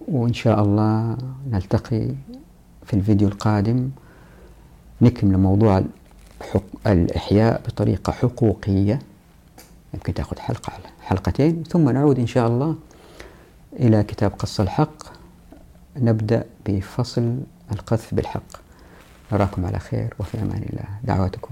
وإن 0.07 0.33
شاء 0.33 0.63
الله 0.63 1.17
نلتقي 1.51 2.07
في 2.85 2.93
الفيديو 2.93 3.27
القادم. 3.27 3.89
نكمل 5.01 5.37
موضوع 5.37 5.83
الإحياء 6.87 7.61
بطريقة 7.67 8.11
حقوقية. 8.11 8.99
يمكن 9.93 10.13
تأخذ 10.13 10.39
حلقة 10.39 10.73
حلقتين 11.01 11.63
ثم 11.63 11.89
نعود 11.89 12.19
إن 12.19 12.27
شاء 12.27 12.47
الله 12.47 12.75
إلى 13.73 14.03
كتاب 14.03 14.31
قص 14.31 14.59
الحق. 14.59 15.03
نبدأ 15.97 16.45
بفصل 16.65 17.39
القذف 17.71 18.13
بالحق. 18.13 18.51
أراكم 19.33 19.65
على 19.65 19.79
خير 19.79 20.13
وفي 20.19 20.41
أمان 20.41 20.63
الله. 20.69 20.85
دعواتكم. 21.03 21.51